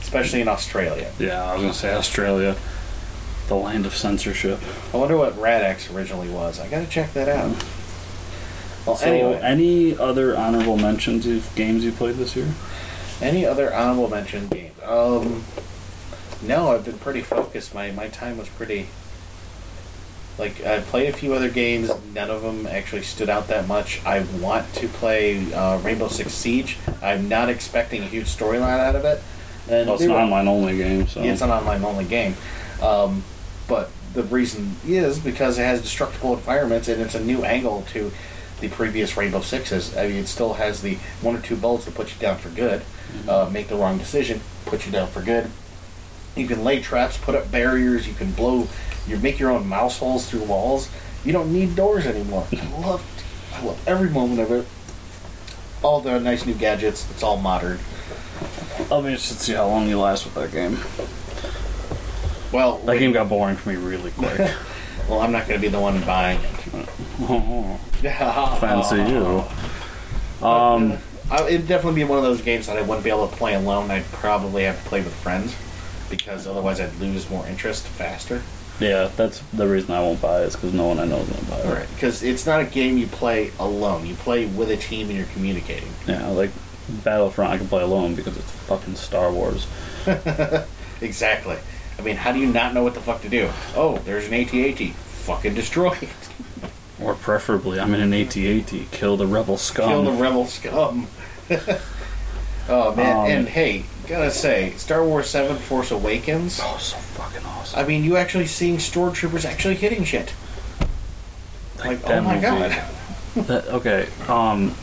especially 0.00 0.40
in 0.40 0.48
Australia. 0.48 1.12
yeah, 1.18 1.44
I 1.44 1.54
was 1.54 1.62
gonna 1.62 1.74
say 1.74 1.94
Australia, 1.94 2.56
the 3.48 3.56
land 3.56 3.86
of 3.86 3.94
censorship. 3.94 4.60
I 4.92 4.96
wonder 4.96 5.16
what 5.16 5.38
Rad-X 5.38 5.90
originally 5.92 6.28
was. 6.28 6.60
I 6.60 6.68
gotta 6.68 6.86
check 6.86 7.12
that 7.14 7.28
out. 7.28 7.56
Well, 8.86 8.96
so, 8.96 9.06
anyway, 9.06 9.40
any 9.42 9.98
other 9.98 10.36
honorable 10.36 10.76
mentions 10.78 11.26
of 11.26 11.54
games 11.54 11.84
you 11.84 11.92
played 11.92 12.16
this 12.16 12.34
year? 12.36 12.48
any 13.20 13.44
other 13.44 13.74
honorable 13.74 14.08
mention 14.08 14.48
games? 14.48 14.74
Um, 14.82 15.44
no, 16.42 16.70
I've 16.72 16.84
been 16.84 16.98
pretty 16.98 17.22
focused. 17.22 17.74
My 17.74 17.90
my 17.90 18.08
time 18.08 18.38
was 18.38 18.48
pretty. 18.48 18.88
Like 20.38 20.64
I 20.64 20.80
played 20.80 21.08
a 21.08 21.12
few 21.16 21.34
other 21.34 21.50
games. 21.50 21.90
None 22.14 22.30
of 22.30 22.42
them 22.42 22.66
actually 22.66 23.02
stood 23.02 23.28
out 23.28 23.48
that 23.48 23.66
much. 23.66 24.04
I 24.06 24.20
want 24.40 24.72
to 24.74 24.86
play 24.88 25.52
uh, 25.52 25.78
Rainbow 25.78 26.08
Six 26.08 26.32
Siege. 26.32 26.76
I'm 27.02 27.28
not 27.28 27.48
expecting 27.48 28.02
a 28.02 28.06
huge 28.06 28.26
storyline 28.26 28.78
out 28.78 28.94
of 28.94 29.04
it. 29.04 29.20
And 29.68 29.86
Well, 29.86 29.96
it's 29.96 30.04
an 30.04 30.12
were- 30.12 30.18
online 30.18 30.46
only 30.48 30.76
game, 30.76 31.06
so 31.08 31.22
Yeah, 31.22 31.32
it's 31.32 31.42
an 31.42 31.50
online 31.50 31.84
only 31.84 32.04
game. 32.04 32.36
Um, 32.80 33.24
but 33.66 33.90
the 34.14 34.22
reason 34.22 34.76
is 34.86 35.18
because 35.18 35.58
it 35.58 35.64
has 35.64 35.82
destructible 35.82 36.32
environments 36.34 36.88
and 36.88 37.02
it's 37.02 37.14
a 37.14 37.22
new 37.22 37.44
angle 37.44 37.82
to 37.92 38.10
the 38.60 38.68
previous 38.68 39.16
Rainbow 39.16 39.40
Sixes. 39.40 39.96
I 39.96 40.08
mean, 40.08 40.16
it 40.16 40.26
still 40.28 40.54
has 40.54 40.82
the 40.82 40.94
one 41.20 41.36
or 41.36 41.40
two 41.40 41.56
bullets 41.56 41.84
to 41.84 41.90
put 41.90 42.14
you 42.14 42.20
down 42.20 42.38
for 42.38 42.48
good. 42.48 42.82
Uh, 43.28 43.48
make 43.52 43.68
the 43.68 43.76
wrong 43.76 43.98
decision, 43.98 44.40
put 44.66 44.86
you 44.86 44.92
down 44.92 45.08
for 45.08 45.20
good. 45.22 45.50
You 46.38 46.46
can 46.46 46.62
lay 46.64 46.80
traps, 46.80 47.16
put 47.18 47.34
up 47.34 47.50
barriers. 47.50 48.06
You 48.06 48.14
can 48.14 48.30
blow, 48.32 48.68
you 49.06 49.18
make 49.18 49.38
your 49.40 49.50
own 49.50 49.66
mouse 49.66 49.98
holes 49.98 50.28
through 50.30 50.44
walls. 50.44 50.88
You 51.24 51.32
don't 51.32 51.52
need 51.52 51.74
doors 51.74 52.06
anymore. 52.06 52.46
I 52.52 52.56
love, 52.80 53.02
I 53.54 53.62
love 53.64 53.82
every 53.88 54.08
moment 54.08 54.40
of 54.40 54.52
it. 54.52 54.66
All 55.82 56.00
the 56.00 56.18
nice 56.20 56.46
new 56.46 56.54
gadgets. 56.54 57.10
It's 57.10 57.22
all 57.22 57.36
modern. 57.36 57.78
I'll 58.90 59.02
be 59.02 59.08
interested 59.08 59.34
to 59.38 59.40
see 59.42 59.52
how 59.54 59.66
long 59.66 59.88
you 59.88 59.98
last 59.98 60.24
with 60.24 60.34
that 60.34 60.52
game. 60.52 60.78
Well, 62.52 62.78
That 62.78 62.98
game 62.98 63.12
got 63.12 63.28
boring 63.28 63.56
for 63.56 63.70
me 63.70 63.76
really 63.76 64.10
quick. 64.16 64.38
well, 65.08 65.20
I'm 65.20 65.32
not 65.32 65.48
going 65.48 65.60
to 65.60 65.66
be 65.66 65.68
the 65.68 65.80
one 65.80 66.00
buying 66.04 66.38
it. 66.40 66.88
fancy 68.60 68.96
you. 69.12 69.44
Um, 70.46 70.98
it'd 71.48 71.66
definitely 71.66 72.00
be 72.00 72.04
one 72.04 72.18
of 72.18 72.24
those 72.24 72.40
games 72.42 72.68
that 72.68 72.76
I 72.78 72.82
wouldn't 72.82 73.02
be 73.04 73.10
able 73.10 73.28
to 73.28 73.36
play 73.36 73.54
alone. 73.54 73.90
I'd 73.90 74.04
probably 74.12 74.62
have 74.64 74.80
to 74.82 74.88
play 74.88 75.00
with 75.02 75.12
friends 75.16 75.54
because 76.10 76.46
otherwise 76.46 76.80
I'd 76.80 76.94
lose 76.96 77.28
more 77.30 77.46
interest 77.46 77.86
faster. 77.86 78.42
yeah, 78.80 79.10
that's 79.16 79.40
the 79.52 79.66
reason 79.66 79.92
I 79.94 80.00
won't 80.00 80.20
buy 80.20 80.42
it 80.42 80.46
is 80.46 80.54
because 80.56 80.72
no 80.72 80.86
one 80.86 80.98
I 80.98 81.04
know 81.04 81.18
is 81.18 81.28
gonna 81.28 81.50
buy 81.50 81.58
it. 81.60 81.74
Right. 81.74 81.88
Because 81.94 82.22
it's 82.22 82.46
not 82.46 82.60
a 82.60 82.64
game 82.64 82.98
you 82.98 83.06
play 83.06 83.50
alone. 83.58 84.06
You 84.06 84.14
play 84.14 84.46
with 84.46 84.70
a 84.70 84.76
team 84.76 85.08
and 85.08 85.16
you're 85.16 85.26
communicating. 85.28 85.90
Yeah, 86.06 86.26
like 86.28 86.50
Battlefront, 87.04 87.52
I 87.52 87.58
can 87.58 87.68
play 87.68 87.82
alone 87.82 88.14
because 88.14 88.36
it's 88.36 88.50
fucking 88.50 88.96
Star 88.96 89.32
Wars. 89.32 89.66
Exactly. 91.00 91.56
I 91.96 92.02
mean, 92.02 92.16
how 92.16 92.32
do 92.32 92.40
you 92.40 92.46
not 92.46 92.74
know 92.74 92.82
what 92.82 92.94
the 92.94 93.00
fuck 93.00 93.22
to 93.22 93.28
do? 93.28 93.48
Oh, 93.76 93.98
there's 93.98 94.26
an 94.26 94.34
AT-AT. 94.34 94.94
Fucking 94.94 95.54
destroy 95.54 95.92
it. 95.92 96.08
Or 97.00 97.14
preferably, 97.14 97.78
I'm 97.78 97.94
in 97.94 98.00
an 98.00 98.12
AT-AT, 98.12 98.90
kill 98.90 99.16
the 99.16 99.28
rebel 99.28 99.56
scum. 99.56 99.88
Kill 99.88 100.02
the 100.02 100.10
rebel 100.20 100.46
scum. 100.46 101.06
oh 102.68 102.92
man! 102.96 103.16
Um, 103.16 103.26
and 103.30 103.48
hey, 103.48 103.84
gotta 104.08 104.30
say, 104.30 104.72
Star 104.76 105.04
Wars 105.04 105.28
Seven: 105.28 105.56
Force 105.56 105.90
Awakens. 105.90 106.60
oh, 106.62 106.78
so 106.78 106.96
fucking 106.96 107.44
awesome. 107.46 107.78
I 107.78 107.84
mean, 107.84 108.04
you 108.04 108.16
actually 108.16 108.46
seeing 108.46 108.76
stormtroopers 108.78 109.44
actually 109.44 109.74
hitting 109.76 110.04
shit. 110.04 110.32
Like, 111.78 112.00
oh 112.08 112.20
my 112.20 112.40
god! 112.40 112.82
That, 113.36 113.66
okay, 113.68 114.08
um, 114.26 114.74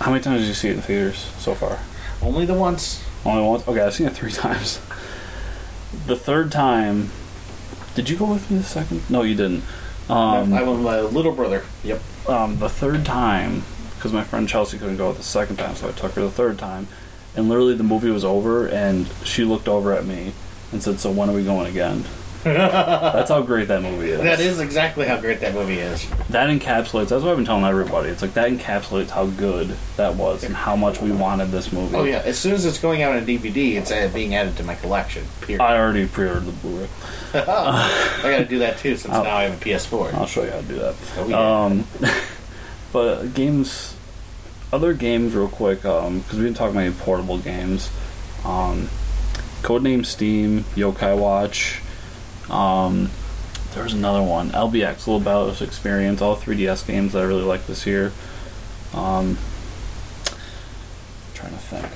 how 0.00 0.10
many 0.10 0.20
times 0.20 0.40
did 0.40 0.48
you 0.48 0.54
see 0.54 0.68
it 0.70 0.76
in 0.76 0.82
theaters 0.82 1.30
so 1.38 1.54
far? 1.54 1.78
Only 2.20 2.44
the 2.44 2.54
once. 2.54 3.04
Only 3.24 3.44
once? 3.46 3.68
Okay, 3.68 3.80
I've 3.80 3.94
seen 3.94 4.08
it 4.08 4.14
three 4.14 4.32
times. 4.32 4.78
The 6.06 6.16
third 6.16 6.50
time, 6.50 7.10
did 7.94 8.10
you 8.10 8.16
go 8.16 8.24
with 8.24 8.50
me 8.50 8.58
the 8.58 8.64
second? 8.64 9.08
No, 9.08 9.22
you 9.22 9.36
didn't. 9.36 9.62
Um, 10.08 10.52
I 10.52 10.62
went 10.62 10.72
with 10.78 10.80
my 10.80 11.00
little 11.02 11.30
brother. 11.32 11.62
Yep. 11.84 12.02
um, 12.28 12.58
the 12.58 12.68
third 12.68 13.04
time, 13.04 13.62
because 13.94 14.12
my 14.12 14.24
friend 14.24 14.48
Chelsea 14.48 14.76
couldn't 14.76 14.96
go 14.96 15.12
the 15.12 15.22
second 15.22 15.56
time, 15.56 15.76
so 15.76 15.88
I 15.88 15.92
took 15.92 16.12
her 16.14 16.22
the 16.22 16.30
third 16.30 16.58
time. 16.58 16.88
And 17.36 17.48
literally, 17.48 17.74
the 17.74 17.82
movie 17.84 18.10
was 18.10 18.24
over, 18.24 18.66
and 18.68 19.08
she 19.24 19.44
looked 19.44 19.68
over 19.68 19.92
at 19.92 20.04
me 20.06 20.32
and 20.72 20.82
said, 20.82 21.00
"So 21.00 21.10
when 21.10 21.28
are 21.28 21.34
we 21.34 21.44
going 21.44 21.66
again?" 21.68 22.04
That's 22.44 23.30
how 23.30 23.40
great 23.40 23.68
that 23.68 23.80
movie 23.80 24.10
is. 24.10 24.20
That 24.20 24.38
is 24.38 24.60
exactly 24.60 25.06
how 25.06 25.18
great 25.18 25.40
that 25.40 25.54
movie 25.54 25.78
is. 25.78 26.06
That 26.28 26.50
encapsulates. 26.50 27.08
That's 27.08 27.22
what 27.24 27.30
I've 27.30 27.36
been 27.36 27.46
telling 27.46 27.64
everybody. 27.64 28.10
It's 28.10 28.20
like 28.20 28.34
that 28.34 28.50
encapsulates 28.50 29.08
how 29.08 29.26
good 29.26 29.74
that 29.96 30.14
was 30.16 30.44
and 30.44 30.54
how 30.54 30.76
much 30.76 31.00
we 31.00 31.10
wanted 31.10 31.46
this 31.50 31.72
movie. 31.72 31.96
Oh 31.96 32.04
yeah! 32.04 32.22
As 32.24 32.38
soon 32.38 32.52
as 32.52 32.66
it's 32.66 32.78
going 32.78 33.02
out 33.02 33.16
on 33.16 33.24
DVD, 33.24 33.76
it's 33.76 33.90
uh, 33.90 34.10
being 34.12 34.34
added 34.34 34.56
to 34.58 34.62
my 34.62 34.74
collection. 34.74 35.24
Period. 35.40 35.62
I 35.62 35.78
already 35.78 36.06
pre-ordered 36.06 36.44
the 36.44 36.52
Blu-ray. 36.52 36.88
I 37.34 38.20
got 38.22 38.38
to 38.38 38.44
do 38.44 38.58
that 38.60 38.76
too, 38.78 38.96
since 38.96 39.12
Oh. 39.14 39.22
now 39.22 39.36
I 39.36 39.44
have 39.44 39.54
a 39.60 39.64
PS4. 39.64 40.12
I'll 40.14 40.26
show 40.26 40.44
you 40.44 40.50
how 40.50 40.60
to 40.60 40.66
do 40.66 40.74
that. 40.80 40.94
Oh, 41.16 41.26
yeah. 41.28 41.64
Um, 41.64 41.84
but 42.92 43.32
games, 43.34 43.93
other 44.74 44.92
games, 44.92 45.34
real 45.34 45.48
quick, 45.48 45.82
because 45.82 46.32
we've 46.32 46.42
been 46.42 46.52
talking 46.52 46.76
about 46.76 46.98
portable 46.98 47.38
games. 47.38 47.90
Um, 48.44 48.88
Codename 49.62 50.04
Steam, 50.04 50.64
Yokai 50.74 51.16
Watch. 51.16 51.80
Um, 52.50 53.10
there's 53.72 53.94
another 53.94 54.22
one, 54.22 54.50
LBX, 54.50 55.06
Little 55.06 55.20
Battlers 55.20 55.62
Experience, 55.62 56.20
all 56.20 56.36
3DS 56.36 56.86
games 56.86 57.12
that 57.12 57.20
I 57.20 57.22
really 57.22 57.44
like 57.44 57.66
this 57.66 57.86
year. 57.86 58.12
Um, 58.92 59.38
trying 61.34 61.52
to 61.52 61.58
think. 61.58 61.86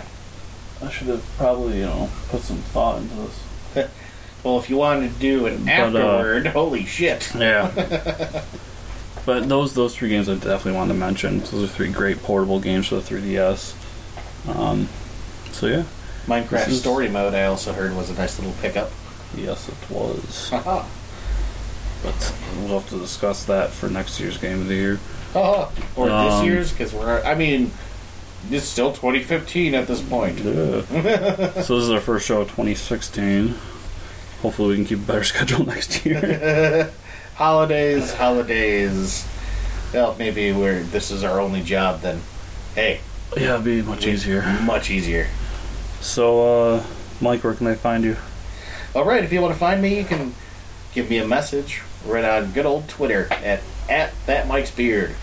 I 0.80 0.92
should 0.92 1.08
have 1.08 1.24
probably, 1.36 1.78
you 1.78 1.86
know, 1.86 2.08
put 2.28 2.42
some 2.42 2.58
thought 2.58 3.02
into 3.02 3.14
this. 3.14 3.90
Well, 4.44 4.60
if 4.60 4.70
you 4.70 4.76
wanted 4.76 5.12
to 5.12 5.18
do 5.18 5.46
an 5.46 5.64
But, 5.64 5.96
uh, 5.96 5.98
afterward, 5.98 6.46
holy 6.46 6.84
shit! 6.84 7.34
Yeah. 7.34 8.44
but 9.28 9.46
those 9.46 9.74
those 9.74 9.94
three 9.94 10.08
games 10.08 10.26
I 10.26 10.36
definitely 10.36 10.72
wanted 10.72 10.94
to 10.94 10.98
mention. 10.98 11.40
Those 11.40 11.64
are 11.64 11.66
three 11.66 11.90
great 11.92 12.22
portable 12.22 12.60
games 12.60 12.86
for 12.86 12.94
the 12.96 13.02
3DS. 13.02 13.74
Um, 14.48 14.88
so 15.52 15.66
yeah, 15.66 15.84
Minecraft 16.26 16.64
This 16.64 16.68
is- 16.68 16.80
Story 16.80 17.10
Mode, 17.10 17.34
I 17.34 17.44
also 17.44 17.74
heard 17.74 17.94
was 17.94 18.08
a 18.08 18.14
nice 18.14 18.38
little 18.38 18.54
pickup. 18.62 18.90
yes 19.36 19.68
it 19.68 19.90
was. 19.90 20.48
Haha. 20.50 20.84
But 22.02 22.34
we'll 22.56 22.78
have 22.80 22.88
to 22.90 22.98
discuss 22.98 23.44
that 23.46 23.70
for 23.70 23.88
next 23.90 24.18
year's 24.20 24.38
game 24.38 24.60
of 24.60 24.68
the 24.68 24.74
year. 24.76 25.00
Haha. 25.34 25.68
or 25.96 26.06
this 26.06 26.34
Um, 26.34 26.44
year's, 26.46 26.70
because 26.70 26.94
we're. 26.94 27.20
I 27.24 27.34
mean, 27.34 27.72
it's 28.52 28.66
still 28.66 28.92
2015 28.92 29.74
at 29.74 29.88
this 29.88 30.00
point. 30.00 30.38
Yeah. 30.38 30.82
so 31.62 31.74
this 31.76 31.84
is 31.84 31.90
our 31.90 32.00
first 32.00 32.24
show 32.24 32.40
of 32.42 32.48
2016. 32.50 33.54
Hopefully 34.42 34.68
we 34.68 34.74
can 34.76 34.84
keep 34.86 34.98
a 35.00 35.02
better 35.02 35.24
schedule 35.32 35.66
next 35.66 36.06
year. 36.06 36.92
Holidays, 37.38 38.12
holidays. 38.12 39.26
Well, 39.94 40.16
maybe 40.18 40.52
we're. 40.52 40.82
This 40.82 41.12
is 41.12 41.22
our 41.22 41.40
only 41.40 41.62
job. 41.62 42.00
Then, 42.00 42.20
hey, 42.74 43.00
yeah, 43.36 43.54
it'd 43.54 43.64
be 43.64 43.80
much 43.80 44.06
easier. 44.06 44.42
much 44.62 44.90
easier. 44.90 45.28
So, 46.00 46.74
uh, 46.74 46.84
Mike, 47.20 47.44
where 47.44 47.54
can 47.54 47.68
I 47.68 47.74
find 47.74 48.02
you? 48.02 48.16
All 48.94 49.04
right, 49.04 49.22
if 49.22 49.32
you 49.32 49.40
want 49.40 49.54
to 49.54 49.58
find 49.58 49.80
me, 49.80 49.98
you 49.98 50.04
can 50.04 50.34
give 50.92 51.08
me 51.08 51.18
a 51.18 51.26
message 51.26 51.82
right 52.04 52.24
on 52.24 52.50
good 52.50 52.66
old 52.66 52.88
Twitter 52.88 53.28
at 53.32 53.60
at 53.88 54.12
that 54.26 54.48
Mike's 54.48 54.72
Beard, 54.72 55.14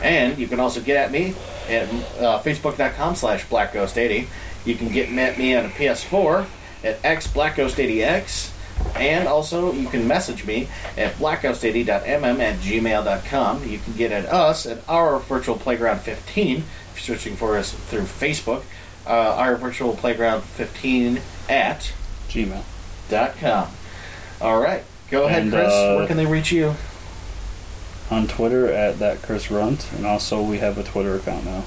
and 0.00 0.38
you 0.38 0.46
can 0.46 0.60
also 0.60 0.80
get 0.80 0.96
at 0.96 1.10
me 1.10 1.34
at 1.68 1.88
uh, 2.20 2.40
facebook.com 2.42 3.16
slash 3.16 3.44
Black 3.48 3.72
Ghost 3.72 3.98
80. 3.98 4.28
You 4.64 4.76
can 4.76 4.88
get 4.88 5.08
at 5.10 5.36
me 5.36 5.56
on 5.56 5.66
a 5.66 5.68
PS4 5.68 6.46
at 6.84 7.04
x 7.04 7.26
Black 7.26 7.56
Ghost 7.56 7.76
80x, 7.76 8.50
and 8.94 9.26
also 9.28 9.72
you 9.72 9.88
can 9.88 10.06
message 10.06 10.44
me 10.46 10.68
at 10.96 11.14
blackghost80.mm 11.14 12.38
at 12.40 12.58
gmail.com. 12.60 13.68
You 13.68 13.78
can 13.78 13.92
get 13.96 14.12
at 14.12 14.26
us 14.26 14.66
at 14.66 14.78
our 14.88 15.18
virtual 15.18 15.56
playground 15.56 16.00
15 16.00 16.56
if 16.94 17.08
you're 17.08 17.16
searching 17.16 17.36
for 17.36 17.56
us 17.58 17.72
through 17.72 18.02
Facebook. 18.02 18.62
Uh, 19.06 19.10
our 19.10 19.56
virtual 19.56 19.94
playground 19.94 20.42
15 20.42 21.20
at 21.48 21.92
gmail.com. 22.28 23.68
All 24.40 24.60
right, 24.60 24.82
go 25.10 25.24
ahead, 25.24 25.42
And, 25.42 25.52
Chris. 25.52 25.72
uh, 25.72 25.94
Where 25.96 26.06
can 26.06 26.16
they 26.16 26.26
reach 26.26 26.52
you? 26.52 26.74
On 28.10 28.26
Twitter 28.28 28.70
at 28.72 28.98
that 29.00 29.22
Chris 29.22 29.50
Runt, 29.50 29.90
and 29.92 30.06
also 30.06 30.40
we 30.42 30.58
have 30.58 30.78
a 30.78 30.82
Twitter 30.84 31.16
account 31.16 31.44
now. 31.44 31.64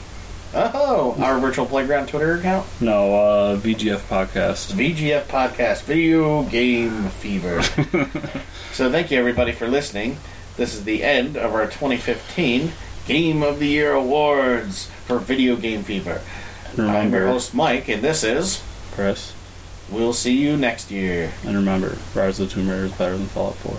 Oh, 0.53 1.15
our 1.19 1.39
virtual 1.39 1.65
playground 1.67 2.07
Twitter 2.07 2.35
account, 2.39 2.65
No, 2.81 3.13
uh, 3.13 3.57
VGF 3.57 3.99
podcast. 4.09 4.73
VGF 4.73 5.23
Podcast, 5.25 5.83
Video 5.83 6.41
Game 6.43 7.09
Fever. 7.09 7.61
so 8.73 8.91
thank 8.91 9.11
you 9.11 9.19
everybody 9.19 9.51
for 9.51 9.67
listening. 9.67 10.17
This 10.57 10.73
is 10.73 10.85
the 10.85 11.03
end 11.03 11.37
of 11.37 11.53
our 11.53 11.65
2015 11.65 12.71
Game 13.05 13.43
of 13.43 13.59
the 13.59 13.67
Year 13.67 13.93
awards 13.93 14.87
for 15.05 15.19
Video 15.19 15.55
Game 15.55 15.83
Fever. 15.83 16.21
Remember, 16.75 16.97
I'm 16.97 17.11
your 17.11 17.27
host 17.27 17.53
Mike, 17.53 17.87
and 17.87 18.01
this 18.01 18.23
is. 18.23 18.63
Chris, 18.93 19.33
We'll 19.89 20.13
see 20.13 20.35
you 20.37 20.55
next 20.57 20.89
year. 20.91 21.31
and 21.45 21.55
remember, 21.55 21.97
Rise 22.15 22.39
of 22.39 22.49
the 22.49 22.55
Tomb 22.55 22.69
Raider 22.69 22.85
is 22.85 22.91
better 22.93 23.17
than 23.17 23.27
Fallout 23.27 23.55
4. 23.55 23.77